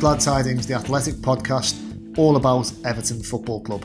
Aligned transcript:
Glad 0.00 0.20
Tidings, 0.20 0.64
the 0.64 0.74
athletic 0.74 1.14
podcast 1.16 1.76
all 2.16 2.36
about 2.36 2.72
Everton 2.84 3.20
Football 3.20 3.60
Club. 3.62 3.84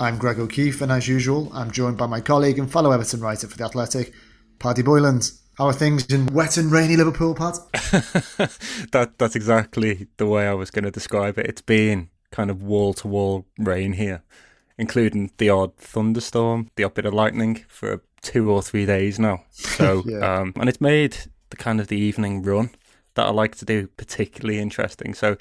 I'm 0.00 0.18
Greg 0.18 0.40
O'Keefe, 0.40 0.82
and 0.82 0.90
as 0.90 1.06
usual, 1.06 1.52
I'm 1.54 1.70
joined 1.70 1.96
by 1.96 2.08
my 2.08 2.20
colleague 2.20 2.58
and 2.58 2.70
fellow 2.70 2.90
Everton 2.90 3.20
writer 3.20 3.46
for 3.46 3.56
The 3.56 3.66
Athletic, 3.66 4.12
Paddy 4.58 4.82
Boyland. 4.82 5.30
How 5.56 5.66
are 5.66 5.72
things 5.72 6.04
in 6.06 6.26
wet 6.26 6.56
and 6.56 6.72
rainy 6.72 6.96
Liverpool, 6.96 7.36
Pad? 7.36 7.54
that 8.90 9.12
that's 9.18 9.36
exactly 9.36 10.08
the 10.16 10.26
way 10.26 10.48
I 10.48 10.54
was 10.54 10.72
going 10.72 10.84
to 10.84 10.90
describe 10.90 11.38
it. 11.38 11.46
It's 11.46 11.62
been 11.62 12.10
kind 12.32 12.50
of 12.50 12.64
wall 12.64 12.92
to 12.94 13.06
wall 13.06 13.46
rain 13.56 13.92
here, 13.92 14.24
including 14.78 15.30
the 15.38 15.50
odd 15.50 15.76
thunderstorm, 15.76 16.70
the 16.74 16.82
odd 16.82 16.94
bit 16.94 17.06
of 17.06 17.14
lightning 17.14 17.64
for 17.68 18.02
two 18.20 18.50
or 18.50 18.62
three 18.62 18.84
days 18.84 19.20
now. 19.20 19.44
So, 19.52 20.02
yeah. 20.06 20.40
um, 20.40 20.54
and 20.56 20.68
it's 20.68 20.80
made 20.80 21.16
the 21.50 21.56
kind 21.56 21.80
of 21.80 21.86
the 21.86 21.98
evening 21.98 22.42
run 22.42 22.70
that 23.14 23.26
I 23.26 23.30
like 23.30 23.56
to 23.56 23.64
do 23.64 23.88
particularly 23.88 24.58
interesting. 24.58 25.14
So 25.14 25.36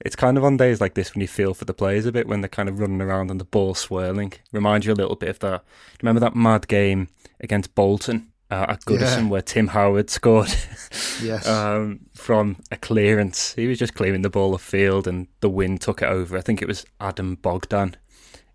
it's 0.00 0.16
kind 0.16 0.36
of 0.36 0.44
on 0.44 0.56
days 0.56 0.80
like 0.80 0.94
this 0.94 1.14
when 1.14 1.22
you 1.22 1.28
feel 1.28 1.54
for 1.54 1.64
the 1.64 1.74
players 1.74 2.06
a 2.06 2.12
bit 2.12 2.26
when 2.26 2.40
they're 2.40 2.48
kind 2.48 2.68
of 2.68 2.78
running 2.78 3.00
around 3.00 3.30
and 3.30 3.40
the 3.40 3.44
ball 3.44 3.74
swirling. 3.74 4.32
Remind 4.52 4.84
you 4.84 4.92
a 4.92 4.94
little 4.94 5.16
bit 5.16 5.30
of 5.30 5.38
that. 5.40 5.64
Remember 6.02 6.20
that 6.20 6.36
mad 6.36 6.68
game 6.68 7.08
against 7.40 7.74
Bolton 7.74 8.30
uh, 8.50 8.66
at 8.68 8.84
Goodison 8.84 9.22
yeah. 9.22 9.28
where 9.28 9.42
Tim 9.42 9.68
Howard 9.68 10.10
scored 10.10 10.48
yes. 11.22 11.48
um, 11.48 12.00
from 12.14 12.56
a 12.70 12.76
clearance. 12.76 13.54
He 13.54 13.66
was 13.66 13.78
just 13.78 13.94
clearing 13.94 14.22
the 14.22 14.30
ball 14.30 14.54
of 14.54 14.60
field 14.60 15.08
and 15.08 15.26
the 15.40 15.48
wind 15.48 15.80
took 15.80 16.02
it 16.02 16.08
over. 16.08 16.36
I 16.36 16.42
think 16.42 16.60
it 16.60 16.68
was 16.68 16.84
Adam 17.00 17.36
Bogdan 17.36 17.96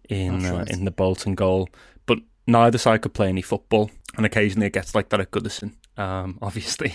in 0.08 0.46
uh, 0.46 0.66
in 0.68 0.86
the 0.86 0.92
Bolton 0.92 1.36
goal. 1.36 1.70
But 2.06 2.20
neither 2.46 2.78
side 2.78 3.02
could 3.02 3.14
play 3.14 3.30
any 3.30 3.42
football, 3.42 3.92
and 4.16 4.26
occasionally 4.26 4.68
it 4.68 4.74
gets 4.74 4.94
like 4.94 5.10
that 5.10 5.20
at 5.20 5.32
Goodison 5.32 5.74
um, 6.00 6.40
obviously. 6.42 6.94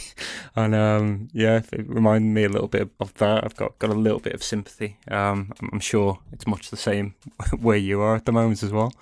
And 0.57 0.75
um, 0.75 1.29
yeah, 1.33 1.63
it 1.73 1.89
reminded 1.89 2.29
me 2.29 2.45
a 2.45 2.49
little 2.49 2.69
bit 2.69 2.89
of 2.99 3.15
that. 3.15 3.45
I've 3.45 3.57
got, 3.57 3.79
got 3.79 3.91
a 3.91 3.95
little 3.95 4.19
bit 4.19 4.33
of 4.33 4.43
sympathy. 4.43 4.97
Um, 5.09 5.53
I'm 5.73 5.81
sure 5.81 6.19
it's 6.33 6.47
much 6.47 6.71
the 6.71 6.77
same 6.77 7.15
where 7.61 7.77
you 7.77 8.01
are 8.01 8.17
at 8.17 8.25
the 8.25 8.33
moment 8.33 8.63
as 8.63 8.73
well. 8.73 8.93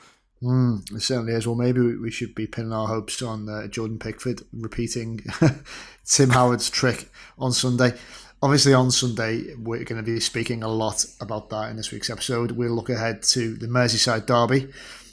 Mm, 0.43 0.93
it 0.93 1.01
certainly 1.01 1.35
is. 1.35 1.47
Well, 1.47 1.55
maybe 1.55 1.81
we 1.81 2.11
should 2.11 2.35
be 2.35 2.49
pinning 2.49 2.73
our 2.73 2.89
hopes 2.89 3.23
on 3.23 3.49
uh, 3.49 3.69
Jordan 3.69 4.01
Pickford 4.01 4.43
repeating 4.53 5.21
Tim 6.05 6.31
Howard's 6.31 6.69
trick 6.69 7.09
on 7.39 7.53
Sunday. 7.53 7.95
Obviously, 8.43 8.75
on 8.75 8.91
Sunday, 8.91 9.55
we're 9.55 9.85
going 9.85 10.03
to 10.05 10.11
be 10.11 10.19
speaking 10.19 10.65
a 10.65 10.69
lot 10.69 11.05
about 11.21 11.49
that 11.51 11.71
in 11.71 11.77
this 11.77 11.93
week's 11.93 12.11
episode. 12.11 12.51
We'll 12.51 12.73
look 12.75 12.91
ahead 12.91 13.23
to 13.23 13.55
the 13.55 13.69
Merseyside 13.69 14.27
Derby 14.27 14.73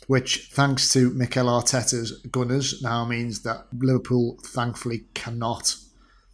which, 0.10 0.50
thanks 0.52 0.92
to 0.92 1.12
Mikel 1.12 1.46
Arteta's 1.46 2.14
Gunners, 2.32 2.82
now 2.82 3.06
means 3.06 3.44
that 3.44 3.68
Liverpool 3.72 4.40
thankfully 4.44 5.06
cannot 5.14 5.76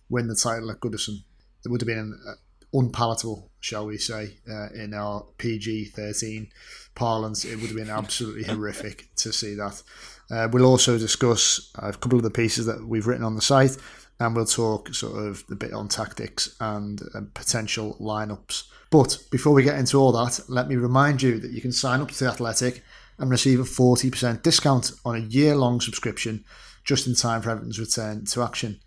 win 0.08 0.30
the 0.30 0.36
title 0.36 0.72
at 0.72 0.80
Goodison. 0.80 1.18
It 1.66 1.68
would 1.68 1.82
have 1.82 1.88
been 1.88 2.18
uh, 2.26 2.36
unpalatable, 2.72 3.52
shall 3.60 3.86
we 3.86 3.98
say, 3.98 4.38
uh, 4.50 4.70
in 4.70 4.94
our 4.94 5.26
PG 5.40 5.88
13 5.88 6.48
parlance. 6.96 7.44
It 7.44 7.58
would 7.58 7.68
have 7.68 7.76
been 7.76 7.90
absolutely 7.90 8.44
horrific 8.54 9.14
to 9.18 9.34
see 9.34 9.56
that. 9.56 9.84
Uh, 10.32 10.48
we'll 10.50 10.66
also 10.66 10.98
discuss 10.98 11.70
a 11.76 11.92
couple 11.92 12.18
of 12.18 12.24
the 12.24 12.30
pieces 12.30 12.66
that 12.68 12.88
we've 12.88 13.08
written 13.08 13.26
on 13.26 13.36
the 13.36 13.42
site, 13.42 13.76
and 14.22 14.38
we'll 14.38 14.46
talk 14.46 14.96
sort 14.96 15.22
of 15.22 15.44
a 15.52 15.56
bit 15.56 15.74
on 15.74 15.90
tactics 15.90 16.56
and 16.62 17.02
uh, 17.14 17.20
potential 17.34 17.98
lineups. 18.00 18.70
But 18.90 19.18
before 19.32 19.52
we 19.52 19.64
get 19.64 19.78
into 19.78 19.98
all 19.98 20.14
that, 20.14 20.40
let 20.48 20.70
me 20.70 20.78
remind 20.78 21.22
you 21.22 21.42
that 21.42 21.52
you 21.52 21.60
can 21.60 21.74
sign 21.74 22.00
up 22.00 22.12
to 22.12 22.24
the 22.24 22.30
Athletic 22.30 22.82
and 23.18 23.30
receive 23.30 23.60
a 23.60 23.64
40% 23.64 24.42
discount 24.42 24.92
on 25.06 25.16
a 25.16 25.20
year 25.20 25.56
long 25.56 25.80
subscription 25.82 26.44
just 26.84 27.08
in 27.08 27.16
time 27.16 27.42
for 27.42 27.50
Everton's 27.50 27.80
return 27.80 28.26
to 28.26 28.44
action. 28.44 28.80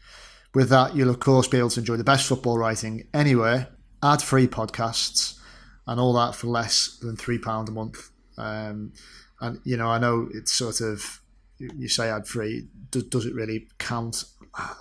With 0.54 0.68
that, 0.70 0.94
you'll 0.94 1.10
of 1.10 1.20
course 1.20 1.48
be 1.48 1.58
able 1.58 1.70
to 1.70 1.80
enjoy 1.80 1.96
the 1.96 2.04
best 2.04 2.26
football 2.26 2.58
writing 2.58 3.06
anywhere, 3.12 3.68
ad 4.02 4.22
free 4.22 4.46
podcasts, 4.46 5.38
and 5.86 5.98
all 5.98 6.12
that 6.14 6.34
for 6.34 6.46
less 6.46 6.98
than 7.00 7.16
£3 7.16 7.68
a 7.68 7.72
month. 7.72 8.10
Um, 8.36 8.92
and, 9.40 9.60
you 9.64 9.76
know, 9.76 9.88
I 9.88 9.98
know 9.98 10.28
it's 10.32 10.52
sort 10.52 10.80
of, 10.80 11.20
you 11.58 11.88
say 11.88 12.10
ad 12.10 12.26
free, 12.26 12.68
does, 12.90 13.04
does 13.04 13.26
it 13.26 13.34
really 13.34 13.68
count? 13.78 14.24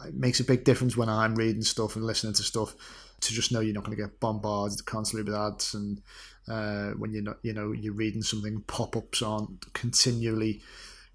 It 0.05 0.15
makes 0.15 0.39
a 0.39 0.43
big 0.43 0.63
difference 0.63 0.95
when 0.95 1.09
I'm 1.09 1.35
reading 1.35 1.61
stuff 1.61 1.95
and 1.95 2.05
listening 2.05 2.33
to 2.33 2.43
stuff 2.43 2.75
to 3.21 3.33
just 3.33 3.51
know 3.51 3.59
you're 3.59 3.73
not 3.73 3.83
going 3.83 3.97
to 3.97 4.03
get 4.03 4.19
bombarded 4.19 4.85
constantly 4.85 5.29
with 5.29 5.39
ads 5.39 5.73
and 5.73 6.01
uh, 6.47 6.91
when 6.91 7.11
you're 7.11 7.23
not, 7.23 7.37
you 7.41 7.53
know, 7.53 7.71
you're 7.71 7.93
reading 7.93 8.21
something, 8.21 8.61
pop-ups 8.67 9.21
aren't 9.21 9.73
continually 9.73 10.61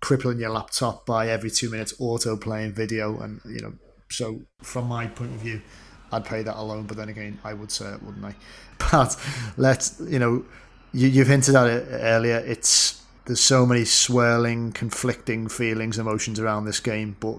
crippling 0.00 0.40
your 0.40 0.50
laptop 0.50 1.06
by 1.06 1.28
every 1.28 1.50
two 1.50 1.70
minutes 1.70 1.94
auto 1.98 2.36
playing 2.36 2.72
video, 2.72 3.18
and 3.20 3.40
you 3.46 3.60
know, 3.62 3.72
so 4.10 4.42
from 4.62 4.86
my 4.86 5.06
point 5.06 5.32
of 5.32 5.40
view, 5.40 5.62
I'd 6.10 6.24
pay 6.24 6.42
that 6.42 6.56
alone. 6.56 6.84
But 6.84 6.98
then 6.98 7.08
again, 7.08 7.38
I 7.44 7.54
would 7.54 7.70
say 7.70 7.86
it, 7.92 8.02
wouldn't 8.02 8.24
I? 8.24 8.34
But 8.90 9.16
let's, 9.56 10.00
you 10.00 10.18
know, 10.18 10.44
you, 10.92 11.08
you've 11.08 11.28
hinted 11.28 11.54
at 11.54 11.68
it 11.68 11.86
earlier. 11.90 12.38
It's 12.38 13.02
there's 13.24 13.40
so 13.40 13.64
many 13.64 13.84
swirling, 13.84 14.72
conflicting 14.72 15.48
feelings, 15.48 15.98
emotions 15.98 16.40
around 16.40 16.64
this 16.64 16.80
game, 16.80 17.16
but 17.20 17.38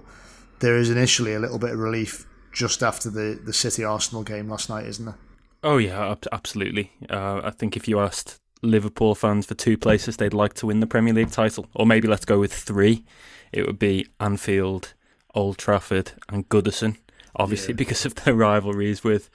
there 0.59 0.77
is 0.77 0.89
initially 0.89 1.33
a 1.33 1.39
little 1.39 1.59
bit 1.59 1.71
of 1.71 1.79
relief 1.79 2.25
just 2.53 2.81
after 2.81 3.09
the 3.09 3.39
the 3.43 3.53
City 3.53 3.83
Arsenal 3.83 4.23
game 4.23 4.49
last 4.49 4.69
night, 4.69 4.85
isn't 4.85 5.05
there? 5.05 5.17
Oh 5.63 5.77
yeah, 5.77 6.15
absolutely. 6.31 6.91
Uh, 7.09 7.41
I 7.43 7.51
think 7.51 7.77
if 7.77 7.87
you 7.87 7.99
asked 7.99 8.39
Liverpool 8.61 9.15
fans 9.15 9.45
for 9.45 9.55
two 9.55 9.77
places 9.77 10.17
they'd 10.17 10.33
like 10.33 10.53
to 10.55 10.65
win 10.67 10.81
the 10.81 10.87
Premier 10.87 11.13
League 11.13 11.31
title, 11.31 11.67
or 11.73 11.85
maybe 11.85 12.07
let's 12.07 12.25
go 12.25 12.39
with 12.39 12.53
three, 12.53 13.05
it 13.53 13.65
would 13.65 13.79
be 13.79 14.07
Anfield, 14.19 14.93
Old 15.33 15.57
Trafford, 15.57 16.11
and 16.29 16.47
Goodison. 16.49 16.97
Obviously, 17.35 17.73
yeah. 17.73 17.77
because 17.77 18.05
of 18.05 18.13
their 18.15 18.35
rivalries 18.35 19.03
with 19.03 19.29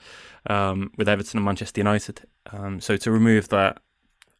um, 0.47 0.91
with 0.97 1.09
Everton 1.09 1.39
and 1.39 1.45
Manchester 1.45 1.81
United. 1.81 2.21
Um, 2.51 2.79
so 2.79 2.95
to 2.95 3.11
remove 3.11 3.49
that, 3.49 3.81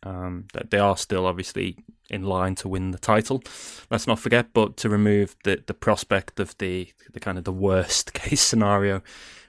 um, 0.04 0.46
that 0.54 0.72
they 0.72 0.80
are 0.80 0.96
still 0.96 1.26
obviously 1.26 1.78
in 2.10 2.24
line 2.24 2.56
to 2.56 2.70
win 2.70 2.92
the 2.92 2.98
title. 3.00 3.44
Let's 3.92 4.08
not 4.08 4.20
forget, 4.20 4.54
but 4.54 4.78
to 4.78 4.90
remove 4.90 5.36
the 5.44 5.62
the 5.66 5.74
prospect 5.74 6.40
of 6.40 6.56
the 6.60 6.94
the 7.12 7.20
kind 7.20 7.38
of 7.40 7.46
the 7.46 7.52
worst 7.52 8.14
case 8.14 8.42
scenario, 8.42 9.02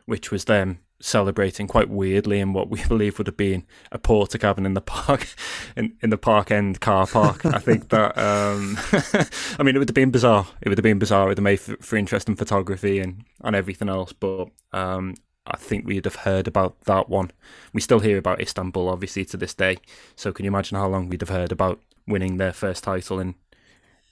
which 0.06 0.30
was 0.30 0.46
them 0.46 0.80
celebrating 1.00 1.66
quite 1.66 1.88
weirdly 1.88 2.40
in 2.40 2.52
what 2.52 2.68
we 2.68 2.84
believe 2.88 3.18
would 3.18 3.26
have 3.26 3.36
been 3.36 3.66
a 3.90 3.98
Portakabin 3.98 4.66
in 4.66 4.74
the 4.74 4.80
park, 4.80 5.34
in, 5.76 5.96
in 6.00 6.10
the 6.10 6.18
park 6.18 6.50
end 6.50 6.80
car 6.80 7.06
park. 7.06 7.44
I 7.44 7.58
think 7.58 7.88
that, 7.88 8.16
um, 8.16 8.78
I 9.58 9.62
mean, 9.62 9.74
it 9.74 9.78
would 9.78 9.88
have 9.88 9.94
been 9.94 10.10
bizarre. 10.10 10.46
It 10.60 10.68
would 10.68 10.78
have 10.78 10.82
been 10.82 10.98
bizarre. 10.98 11.26
It 11.26 11.28
would 11.30 11.38
have 11.38 11.44
made 11.44 11.60
for, 11.60 11.76
for 11.76 11.96
interesting 11.96 12.36
photography 12.36 13.00
and, 13.00 13.24
and 13.42 13.56
everything 13.56 13.88
else. 13.88 14.12
But 14.12 14.48
um, 14.72 15.14
I 15.46 15.56
think 15.56 15.86
we'd 15.86 16.04
have 16.04 16.16
heard 16.16 16.46
about 16.46 16.80
that 16.82 17.08
one. 17.08 17.30
We 17.72 17.80
still 17.80 18.00
hear 18.00 18.18
about 18.18 18.40
Istanbul, 18.40 18.88
obviously, 18.88 19.24
to 19.26 19.36
this 19.36 19.54
day. 19.54 19.78
So 20.16 20.32
can 20.32 20.44
you 20.44 20.50
imagine 20.50 20.76
how 20.76 20.88
long 20.88 21.08
we'd 21.08 21.22
have 21.22 21.30
heard 21.30 21.52
about 21.52 21.80
winning 22.06 22.36
their 22.36 22.52
first 22.52 22.84
title 22.84 23.18
in 23.18 23.34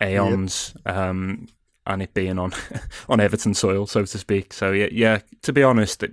aeons? 0.03 0.75
Yep. 0.87 0.97
Um, 0.97 1.49
and 1.87 2.03
it 2.03 2.12
being 2.12 2.38
on 2.38 2.53
on 3.09 3.19
Everton 3.19 3.55
soil, 3.55 3.87
so 3.87 4.05
to 4.05 4.19
speak. 4.19 4.53
So 4.53 4.72
yeah, 4.72 4.88
yeah. 4.93 5.20
To 5.43 5.53
be 5.53 5.62
honest, 5.62 6.05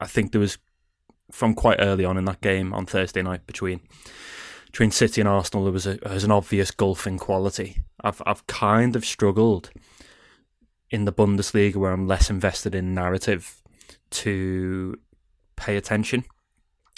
I 0.00 0.06
think 0.06 0.32
there 0.32 0.40
was 0.40 0.58
from 1.30 1.54
quite 1.54 1.78
early 1.80 2.04
on 2.04 2.16
in 2.16 2.24
that 2.24 2.40
game 2.40 2.72
on 2.72 2.86
Thursday 2.86 3.22
night 3.22 3.46
between 3.46 3.80
between 4.66 4.90
City 4.90 5.20
and 5.20 5.28
Arsenal 5.28 5.64
there 5.64 5.72
was 5.72 5.86
a 5.86 5.96
there 5.96 6.14
was 6.14 6.24
an 6.24 6.30
obvious 6.30 6.70
gulf 6.70 7.06
in 7.06 7.18
quality. 7.18 7.82
I've 8.02 8.22
I've 8.26 8.46
kind 8.46 8.96
of 8.96 9.04
struggled 9.04 9.70
in 10.90 11.04
the 11.04 11.12
Bundesliga 11.12 11.76
where 11.76 11.92
I'm 11.92 12.08
less 12.08 12.30
invested 12.30 12.74
in 12.74 12.94
narrative 12.94 13.62
to 14.10 14.98
pay 15.56 15.76
attention. 15.76 16.24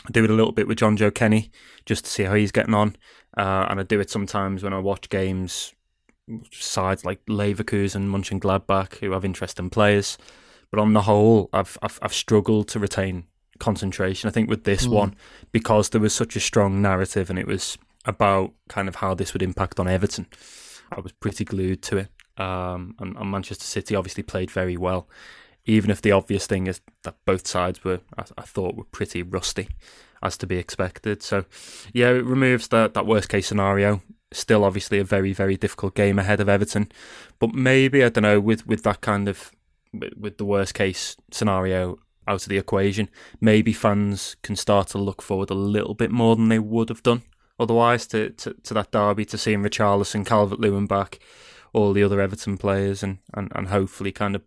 I 0.06 0.10
do 0.10 0.24
it 0.24 0.30
a 0.30 0.34
little 0.34 0.52
bit 0.52 0.66
with 0.66 0.78
Jonjoe 0.78 1.14
Kenny 1.14 1.50
just 1.84 2.04
to 2.04 2.10
see 2.10 2.24
how 2.24 2.34
he's 2.34 2.52
getting 2.52 2.74
on, 2.74 2.96
uh, 3.37 3.66
and 3.69 3.78
I 3.78 3.82
do 3.82 4.00
it 4.00 4.10
sometimes 4.10 4.62
when 4.62 4.72
I 4.72 4.78
watch 4.78 5.08
games 5.08 5.75
sides 6.50 7.04
like 7.04 7.25
Leverkusen, 7.26 7.96
and 7.96 8.10
Mönchengladbach, 8.14 8.99
who 8.99 9.12
have 9.12 9.25
interesting 9.25 9.70
players. 9.70 10.19
But 10.72 10.80
on 10.80 10.94
the 10.94 11.02
whole, 11.02 11.48
I've 11.52 11.78
I've, 11.82 12.00
I've 12.02 12.14
struggled 12.14 12.66
to 12.69 12.80
retain 12.80 13.26
concentration. 13.60 14.28
I 14.28 14.32
think 14.32 14.50
with 14.50 14.64
this 14.64 14.86
mm. 14.86 14.92
one 14.92 15.14
because 15.52 15.90
there 15.90 16.00
was 16.00 16.12
such 16.12 16.34
a 16.34 16.40
strong 16.40 16.82
narrative 16.82 17.30
and 17.30 17.38
it 17.38 17.46
was 17.46 17.78
about 18.04 18.52
kind 18.69 18.88
of 18.88 18.96
how 18.96 19.14
this 19.14 19.32
would 19.32 19.42
impact 19.42 19.78
on 19.78 19.86
Everton. 19.86 20.26
I 20.90 21.00
was 21.00 21.12
pretty 21.12 21.44
glued 21.44 21.82
to 21.82 21.98
it. 21.98 22.08
Um, 22.38 22.96
and, 22.98 23.16
and, 23.16 23.30
Manchester 23.30 23.64
City 23.64 23.94
obviously 23.94 24.22
played 24.22 24.50
very 24.50 24.76
well, 24.76 25.08
even 25.66 25.90
if 25.90 26.00
the 26.00 26.12
obvious 26.12 26.46
thing 26.46 26.66
is 26.66 26.80
that 27.04 27.14
both 27.26 27.46
sides 27.46 27.84
were, 27.84 28.00
I, 28.16 28.25
I, 28.38 28.42
thought, 28.42 28.75
were 28.75 28.84
pretty 28.84 29.22
rusty, 29.22 29.68
as 30.22 30.38
to 30.38 30.46
be 30.46 30.56
expected. 30.56 31.22
So, 31.22 31.44
yeah, 31.92 32.08
it 32.08 32.25
removes 32.25 32.68
that 32.68 32.94
that 32.94 33.06
worst 33.06 33.28
case 33.28 33.46
scenario. 33.46 34.00
Still, 34.32 34.64
obviously, 34.64 34.98
a 34.98 35.04
very 35.04 35.34
very 35.34 35.58
difficult 35.58 35.94
game 35.94 36.18
ahead 36.18 36.40
of 36.40 36.48
Everton, 36.48 36.90
but 37.38 37.52
maybe 37.52 38.02
I 38.02 38.08
don't 38.08 38.22
know 38.22 38.40
with 38.40 38.66
with 38.66 38.82
that 38.84 39.02
kind 39.02 39.28
of 39.28 39.52
with 39.92 40.38
the 40.38 40.44
worst 40.44 40.74
case 40.74 41.16
scenario 41.30 41.98
out 42.26 42.42
of 42.42 42.48
the 42.48 42.58
equation, 42.58 43.08
maybe 43.40 43.72
fans 43.72 44.36
can 44.42 44.56
start 44.56 44.88
to 44.88 44.98
look 44.98 45.20
forward 45.20 45.50
a 45.50 45.54
little 45.54 45.94
bit 45.94 46.10
more 46.10 46.36
than 46.36 46.48
they 46.48 46.58
would 46.58 46.88
have 46.88 47.02
done 47.02 47.22
otherwise 47.62 48.06
to, 48.08 48.30
to, 48.30 48.54
to 48.64 48.74
that 48.74 48.90
derby, 48.90 49.24
to 49.26 49.38
seeing 49.38 49.62
Richarlison, 49.62 50.26
Calvert 50.26 50.60
Lewin 50.60 50.86
back, 50.86 51.20
all 51.72 51.92
the 51.92 52.02
other 52.02 52.20
Everton 52.20 52.58
players, 52.58 53.02
and, 53.02 53.18
and, 53.34 53.50
and 53.54 53.68
hopefully 53.68 54.12
kind 54.12 54.34
of 54.34 54.42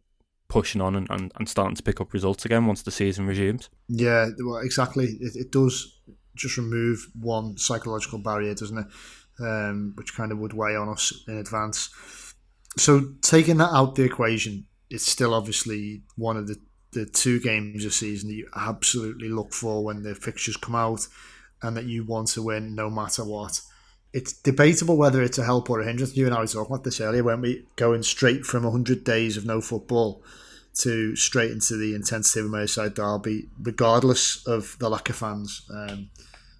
pushing 0.47 0.81
on 0.81 0.95
and, 0.95 1.07
and, 1.09 1.31
and 1.37 1.49
starting 1.49 1.75
to 1.75 1.83
pick 1.83 1.99
up 1.99 2.13
results 2.13 2.45
again 2.45 2.67
once 2.67 2.83
the 2.83 2.91
season 2.91 3.25
resumes. 3.25 3.69
Yeah, 3.87 4.29
well, 4.43 4.57
exactly. 4.57 5.17
It, 5.19 5.35
it 5.35 5.51
does 5.51 5.99
just 6.35 6.57
remove 6.57 7.07
one 7.19 7.57
psychological 7.57 8.19
barrier, 8.19 8.53
doesn't 8.53 8.77
it? 8.77 8.85
Um, 9.39 9.93
which 9.95 10.13
kind 10.13 10.31
of 10.31 10.37
would 10.39 10.53
weigh 10.53 10.75
on 10.75 10.89
us 10.89 11.23
in 11.27 11.37
advance. 11.37 12.33
So 12.77 13.13
taking 13.21 13.57
that 13.57 13.73
out 13.73 13.95
the 13.95 14.03
equation, 14.03 14.65
it's 14.89 15.09
still 15.09 15.33
obviously 15.33 16.01
one 16.15 16.37
of 16.37 16.47
the, 16.47 16.59
the 16.91 17.05
two 17.05 17.39
games 17.39 17.85
of 17.85 17.93
season 17.93 18.29
that 18.29 18.35
you 18.35 18.49
absolutely 18.55 19.29
look 19.29 19.53
for 19.53 19.83
when 19.83 20.03
the 20.03 20.15
fixtures 20.15 20.57
come 20.57 20.75
out 20.75 21.07
and 21.61 21.75
that 21.75 21.85
you 21.85 22.03
want 22.03 22.27
to 22.29 22.41
win 22.41 22.75
no 22.75 22.89
matter 22.89 23.23
what. 23.23 23.61
It's 24.13 24.31
debatable 24.31 24.95
whether 24.95 25.21
it's 25.21 25.37
a 25.37 25.43
help 25.43 25.69
or 25.69 25.81
a 25.81 25.85
hindrance. 25.85 26.15
You 26.15 26.25
and 26.25 26.33
I 26.33 26.39
were 26.39 26.47
talking 26.47 26.73
about 26.73 26.83
this 26.83 27.01
earlier 27.01 27.23
when 27.23 27.41
we 27.41 27.65
going 27.75 28.03
straight 28.03 28.45
from 28.45 28.63
100 28.63 29.03
days 29.03 29.35
of 29.35 29.45
no 29.45 29.59
football 29.59 30.23
to 30.75 31.15
straight 31.15 31.51
into 31.51 31.77
the 31.77 31.95
intensity 31.95 32.39
of 32.39 32.45
a 32.47 32.49
Merseyside 32.49 32.95
derby, 32.95 33.49
regardless 33.61 34.45
of 34.45 34.77
the 34.79 34.89
lack 34.89 35.09
of 35.09 35.15
fans. 35.15 35.65
Um, 35.69 36.09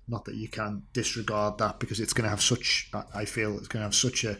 not 0.07 0.25
that 0.25 0.36
you 0.36 0.48
can 0.48 0.83
disregard 0.94 1.57
that 1.57 1.80
because 1.80 2.00
it's 2.00 2.13
going 2.13 2.24
to 2.24 2.30
have 2.30 2.42
such, 2.42 2.89
I 3.13 3.25
feel, 3.25 3.57
it's 3.57 3.68
going 3.68 3.81
to 3.81 3.86
have 3.86 3.95
such 3.95 4.24
a 4.24 4.38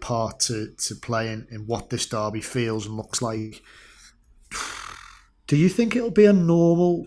part 0.00 0.40
to, 0.40 0.74
to 0.76 0.94
play 0.94 1.32
in, 1.32 1.46
in 1.50 1.66
what 1.66 1.90
this 1.90 2.06
derby 2.06 2.40
feels 2.40 2.86
and 2.86 2.96
looks 2.96 3.22
like. 3.22 3.62
Do 5.46 5.56
you 5.56 5.68
think 5.68 5.96
it'll 5.96 6.10
be 6.10 6.26
a 6.26 6.32
normal 6.32 7.06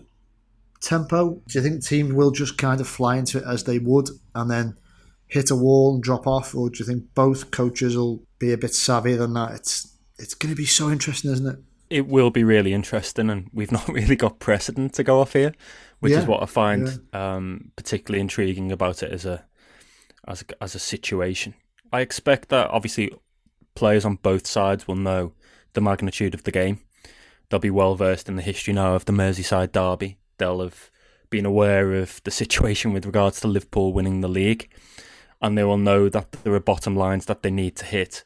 tempo? 0.80 1.40
Do 1.46 1.58
you 1.58 1.62
think 1.62 1.84
teams 1.84 2.12
will 2.12 2.30
just 2.30 2.58
kind 2.58 2.80
of 2.80 2.88
fly 2.88 3.16
into 3.16 3.38
it 3.38 3.44
as 3.46 3.64
they 3.64 3.78
would 3.78 4.10
and 4.34 4.50
then 4.50 4.78
hit 5.26 5.50
a 5.50 5.56
wall 5.56 5.94
and 5.94 6.02
drop 6.02 6.26
off, 6.26 6.54
or 6.54 6.70
do 6.70 6.78
you 6.78 6.84
think 6.84 7.14
both 7.14 7.50
coaches 7.50 7.96
will 7.96 8.22
be 8.38 8.52
a 8.52 8.58
bit 8.58 8.70
savvier 8.70 9.18
than 9.18 9.34
that? 9.34 9.52
It's 9.52 9.96
it's 10.18 10.34
going 10.34 10.54
to 10.54 10.56
be 10.56 10.66
so 10.66 10.90
interesting, 10.90 11.32
isn't 11.32 11.46
it? 11.46 11.58
It 11.90 12.06
will 12.06 12.30
be 12.30 12.44
really 12.44 12.72
interesting, 12.72 13.30
and 13.30 13.50
we've 13.52 13.72
not 13.78 13.88
really 13.88 14.16
got 14.16 14.38
precedent 14.38 14.94
to 14.94 15.04
go 15.04 15.20
off 15.20 15.32
here, 15.32 15.52
which 16.00 16.12
yeah, 16.12 16.20
is 16.20 16.26
what 16.26 16.42
I 16.42 16.46
find 16.46 17.00
yeah. 17.12 17.34
um, 17.34 17.72
particularly 17.76 18.20
intriguing 18.20 18.70
about 18.70 19.02
it 19.02 19.10
as 19.12 19.24
a 19.24 19.44
as 20.26 20.42
a, 20.42 20.62
as 20.62 20.74
a 20.74 20.78
situation. 20.78 21.54
I 21.94 22.00
expect 22.00 22.48
that 22.48 22.70
obviously 22.70 23.14
players 23.76 24.04
on 24.04 24.16
both 24.16 24.48
sides 24.48 24.88
will 24.88 24.96
know 24.96 25.32
the 25.74 25.80
magnitude 25.80 26.34
of 26.34 26.42
the 26.42 26.50
game. 26.50 26.80
They'll 27.48 27.60
be 27.60 27.70
well 27.70 27.94
versed 27.94 28.28
in 28.28 28.34
the 28.34 28.42
history 28.42 28.74
now 28.74 28.96
of 28.96 29.04
the 29.04 29.12
Merseyside 29.12 29.70
derby. 29.70 30.18
They'll 30.38 30.60
have 30.60 30.90
been 31.30 31.46
aware 31.46 31.94
of 31.94 32.20
the 32.24 32.32
situation 32.32 32.92
with 32.92 33.06
regards 33.06 33.40
to 33.40 33.46
Liverpool 33.46 33.92
winning 33.92 34.22
the 34.22 34.28
league, 34.28 34.68
and 35.40 35.56
they 35.56 35.62
will 35.62 35.78
know 35.78 36.08
that 36.08 36.32
there 36.32 36.52
are 36.54 36.58
bottom 36.58 36.96
lines 36.96 37.26
that 37.26 37.44
they 37.44 37.50
need 37.52 37.76
to 37.76 37.84
hit, 37.84 38.24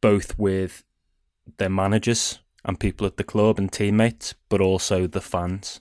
both 0.00 0.38
with 0.38 0.84
their 1.56 1.68
managers 1.68 2.38
and 2.64 2.78
people 2.78 3.08
at 3.08 3.16
the 3.16 3.24
club 3.24 3.58
and 3.58 3.72
teammates, 3.72 4.36
but 4.48 4.60
also 4.60 5.08
the 5.08 5.20
fans. 5.20 5.80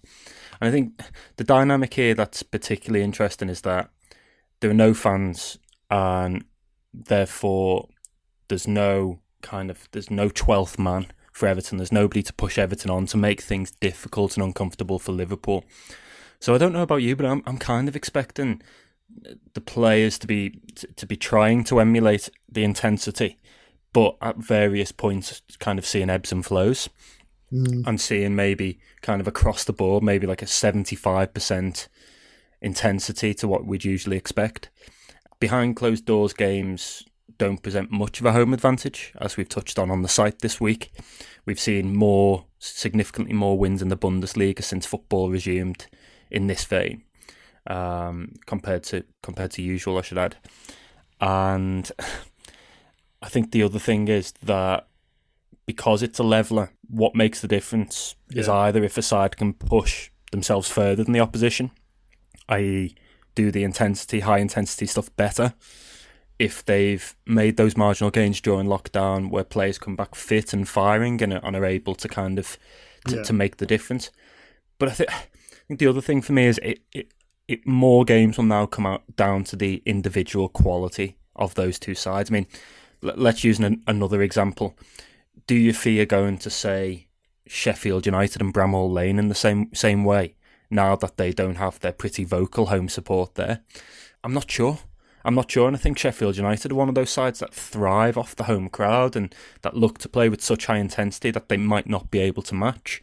And 0.60 0.68
I 0.68 0.72
think 0.72 1.00
the 1.36 1.44
dynamic 1.44 1.94
here 1.94 2.16
that's 2.16 2.42
particularly 2.42 3.04
interesting 3.04 3.50
is 3.50 3.62
that 3.62 3.92
there 4.62 4.72
are 4.72 4.74
no 4.74 4.96
fans, 4.96 5.60
and 5.92 6.44
therefore 6.94 7.90
there's 8.48 8.68
no 8.68 9.20
kind 9.42 9.70
of 9.70 9.88
there's 9.92 10.12
no 10.12 10.30
twelfth 10.30 10.78
man 10.78 11.08
for 11.32 11.48
Everton. 11.48 11.78
There's 11.78 11.92
nobody 11.92 12.22
to 12.24 12.34
push 12.34 12.58
Everton 12.58 12.92
on 12.92 13.06
to 13.08 13.18
make 13.18 13.42
things 13.42 13.72
difficult 13.72 14.36
and 14.36 14.44
uncomfortable 14.44 15.00
for 15.00 15.12
Liverpool. 15.12 15.64
So 16.40 16.54
I 16.54 16.58
don't 16.58 16.74
know 16.74 16.84
about 16.84 16.98
you, 16.98 17.16
but 17.16 17.26
I'm 17.26 17.44
I'm 17.46 17.58
kind 17.58 17.88
of 17.88 17.96
expecting 17.96 18.62
the 19.54 19.62
players 19.62 20.20
to 20.20 20.28
be 20.28 20.62
to 20.96 21.06
be 21.06 21.16
trying 21.16 21.64
to 21.66 21.80
emulate 21.80 22.30
the 22.52 22.64
intensity, 22.64 23.38
but 23.94 24.18
at 24.22 24.38
various 24.38 24.92
points, 24.92 25.42
kind 25.60 25.80
of 25.80 25.86
seeing 25.86 26.10
ebbs 26.10 26.32
and 26.32 26.46
flows, 26.46 26.90
mm. 27.52 27.86
and 27.88 28.00
seeing 28.00 28.36
maybe 28.36 28.80
kind 29.02 29.22
of 29.22 29.28
across 29.28 29.64
the 29.64 29.74
board, 29.74 30.04
maybe 30.04 30.28
like 30.28 30.42
a 30.42 30.48
seventy 30.48 30.96
five 30.96 31.34
percent 31.34 31.88
intensity 32.62 33.34
to 33.34 33.48
what 33.48 33.66
we'd 33.66 33.86
usually 33.86 34.18
expect 34.18 34.70
behind 35.40 35.76
closed 35.76 36.06
doors 36.06 36.34
games 36.34 37.04
don't 37.38 37.64
present 37.64 37.90
much 37.90 38.20
of 38.20 38.26
a 38.26 38.34
home 38.34 38.54
advantage, 38.54 39.14
as 39.20 39.38
we've 39.38 39.50
touched 39.50 39.80
on 39.80 39.90
on 39.90 40.02
the 40.02 40.08
site 40.08 40.40
this 40.40 40.60
week. 40.60 40.92
We've 41.46 41.60
seen 41.60 41.96
more, 41.96 42.46
significantly 42.60 43.34
more 43.34 43.58
wins 43.58 43.82
in 43.82 43.88
the 43.88 43.98
Bundesliga 43.98 44.64
since 44.64 44.86
football 44.86 45.30
resumed 45.30 45.88
in 46.30 46.48
this 46.48 46.66
vein, 46.66 47.04
um, 47.68 48.34
compared 48.46 48.84
to 48.84 49.06
compared 49.24 49.52
to 49.52 49.62
usual, 49.62 49.98
I 49.98 50.02
should 50.02 50.18
add. 50.18 50.36
And 51.22 51.90
I 53.22 53.30
think 53.30 53.52
the 53.52 53.64
other 53.64 53.80
thing 53.80 54.08
is 54.08 54.34
that 54.44 54.88
because 55.66 56.04
it's 56.04 56.20
a 56.20 56.24
leveler, 56.24 56.72
what 56.90 57.16
makes 57.16 57.42
the 57.42 57.48
difference 57.48 58.16
yeah. 58.30 58.42
is 58.42 58.50
either 58.50 58.84
if 58.84 58.98
a 58.98 59.02
side 59.02 59.38
can 59.38 59.54
push 59.54 60.10
themselves 60.32 60.70
further 60.70 61.04
than 61.04 61.14
the 61.14 61.20
opposition, 61.20 61.72
i.e., 62.50 62.96
do 63.40 63.52
the 63.52 63.64
intensity, 63.64 64.20
high 64.20 64.40
intensity 64.40 64.86
stuff 64.86 65.16
better. 65.16 65.54
If 66.38 66.64
they've 66.66 67.16
made 67.26 67.56
those 67.56 67.78
marginal 67.78 68.12
gains 68.12 68.42
during 68.42 68.68
lockdown, 68.68 69.30
where 69.30 69.44
players 69.44 69.78
come 69.78 69.96
back 69.96 70.16
fit 70.16 70.54
and 70.54 70.68
firing 70.68 71.22
and, 71.22 71.34
and 71.34 71.56
are 71.56 71.66
able 71.66 71.96
to 71.96 72.08
kind 72.08 72.38
of 72.40 72.58
to, 73.08 73.16
yeah. 73.16 73.24
to 73.24 73.34
make 73.34 73.58
the 73.58 73.66
difference, 73.66 74.12
but 74.78 74.90
I 74.90 74.92
think, 74.92 75.10
I 75.12 75.64
think 75.68 75.80
the 75.80 75.88
other 75.88 76.02
thing 76.02 76.22
for 76.22 76.34
me 76.34 76.46
is 76.48 76.60
it, 76.64 76.80
it, 76.92 77.14
it 77.48 77.66
more 77.66 78.04
games 78.04 78.38
will 78.38 78.46
now 78.46 78.66
come 78.66 78.86
out 78.86 79.04
down 79.16 79.44
to 79.46 79.56
the 79.56 79.82
individual 79.86 80.50
quality 80.50 81.18
of 81.36 81.56
those 81.56 81.80
two 81.80 81.96
sides. 81.96 82.30
I 82.30 82.34
mean, 82.34 82.48
let's 83.02 83.44
use 83.44 83.60
an, 83.60 83.84
another 83.88 84.22
example. 84.22 84.78
Do 85.48 85.56
you 85.56 85.74
fear 85.74 86.06
going 86.06 86.38
to 86.40 86.50
say 86.50 87.08
Sheffield 87.48 88.06
United 88.06 88.42
and 88.42 88.54
Bramall 88.54 88.92
Lane 88.92 89.18
in 89.18 89.30
the 89.30 89.36
same 89.36 89.70
same 89.74 90.04
way? 90.04 90.36
Now 90.70 90.96
that 90.96 91.18
they 91.18 91.32
don't 91.32 91.56
have 91.56 91.80
their 91.80 91.92
pretty 91.92 92.24
vocal 92.24 92.68
home 92.68 92.90
support 92.90 93.36
there? 93.36 93.62
I'm 94.24 94.34
not 94.34 94.50
sure. 94.50 94.80
I'm 95.26 95.36
not 95.36 95.52
sure, 95.52 95.68
and 95.68 95.76
I 95.76 95.80
think 95.80 95.98
Sheffield 95.98 96.38
United 96.38 96.72
are 96.72 96.76
one 96.76 96.90
of 96.90 96.96
those 96.96 97.10
sides 97.10 97.40
that 97.40 97.54
thrive 97.54 98.18
off 98.18 98.36
the 98.36 98.46
home 98.46 98.70
crowd 98.70 99.16
and 99.16 99.36
that 99.64 99.76
look 99.76 99.98
to 100.00 100.10
play 100.10 100.30
with 100.30 100.42
such 100.42 100.68
high 100.68 100.78
intensity 100.78 101.30
that 101.32 101.50
they 101.50 101.58
might 101.58 101.88
not 101.88 102.10
be 102.10 102.20
able 102.20 102.42
to 102.44 102.56
match. 102.56 103.02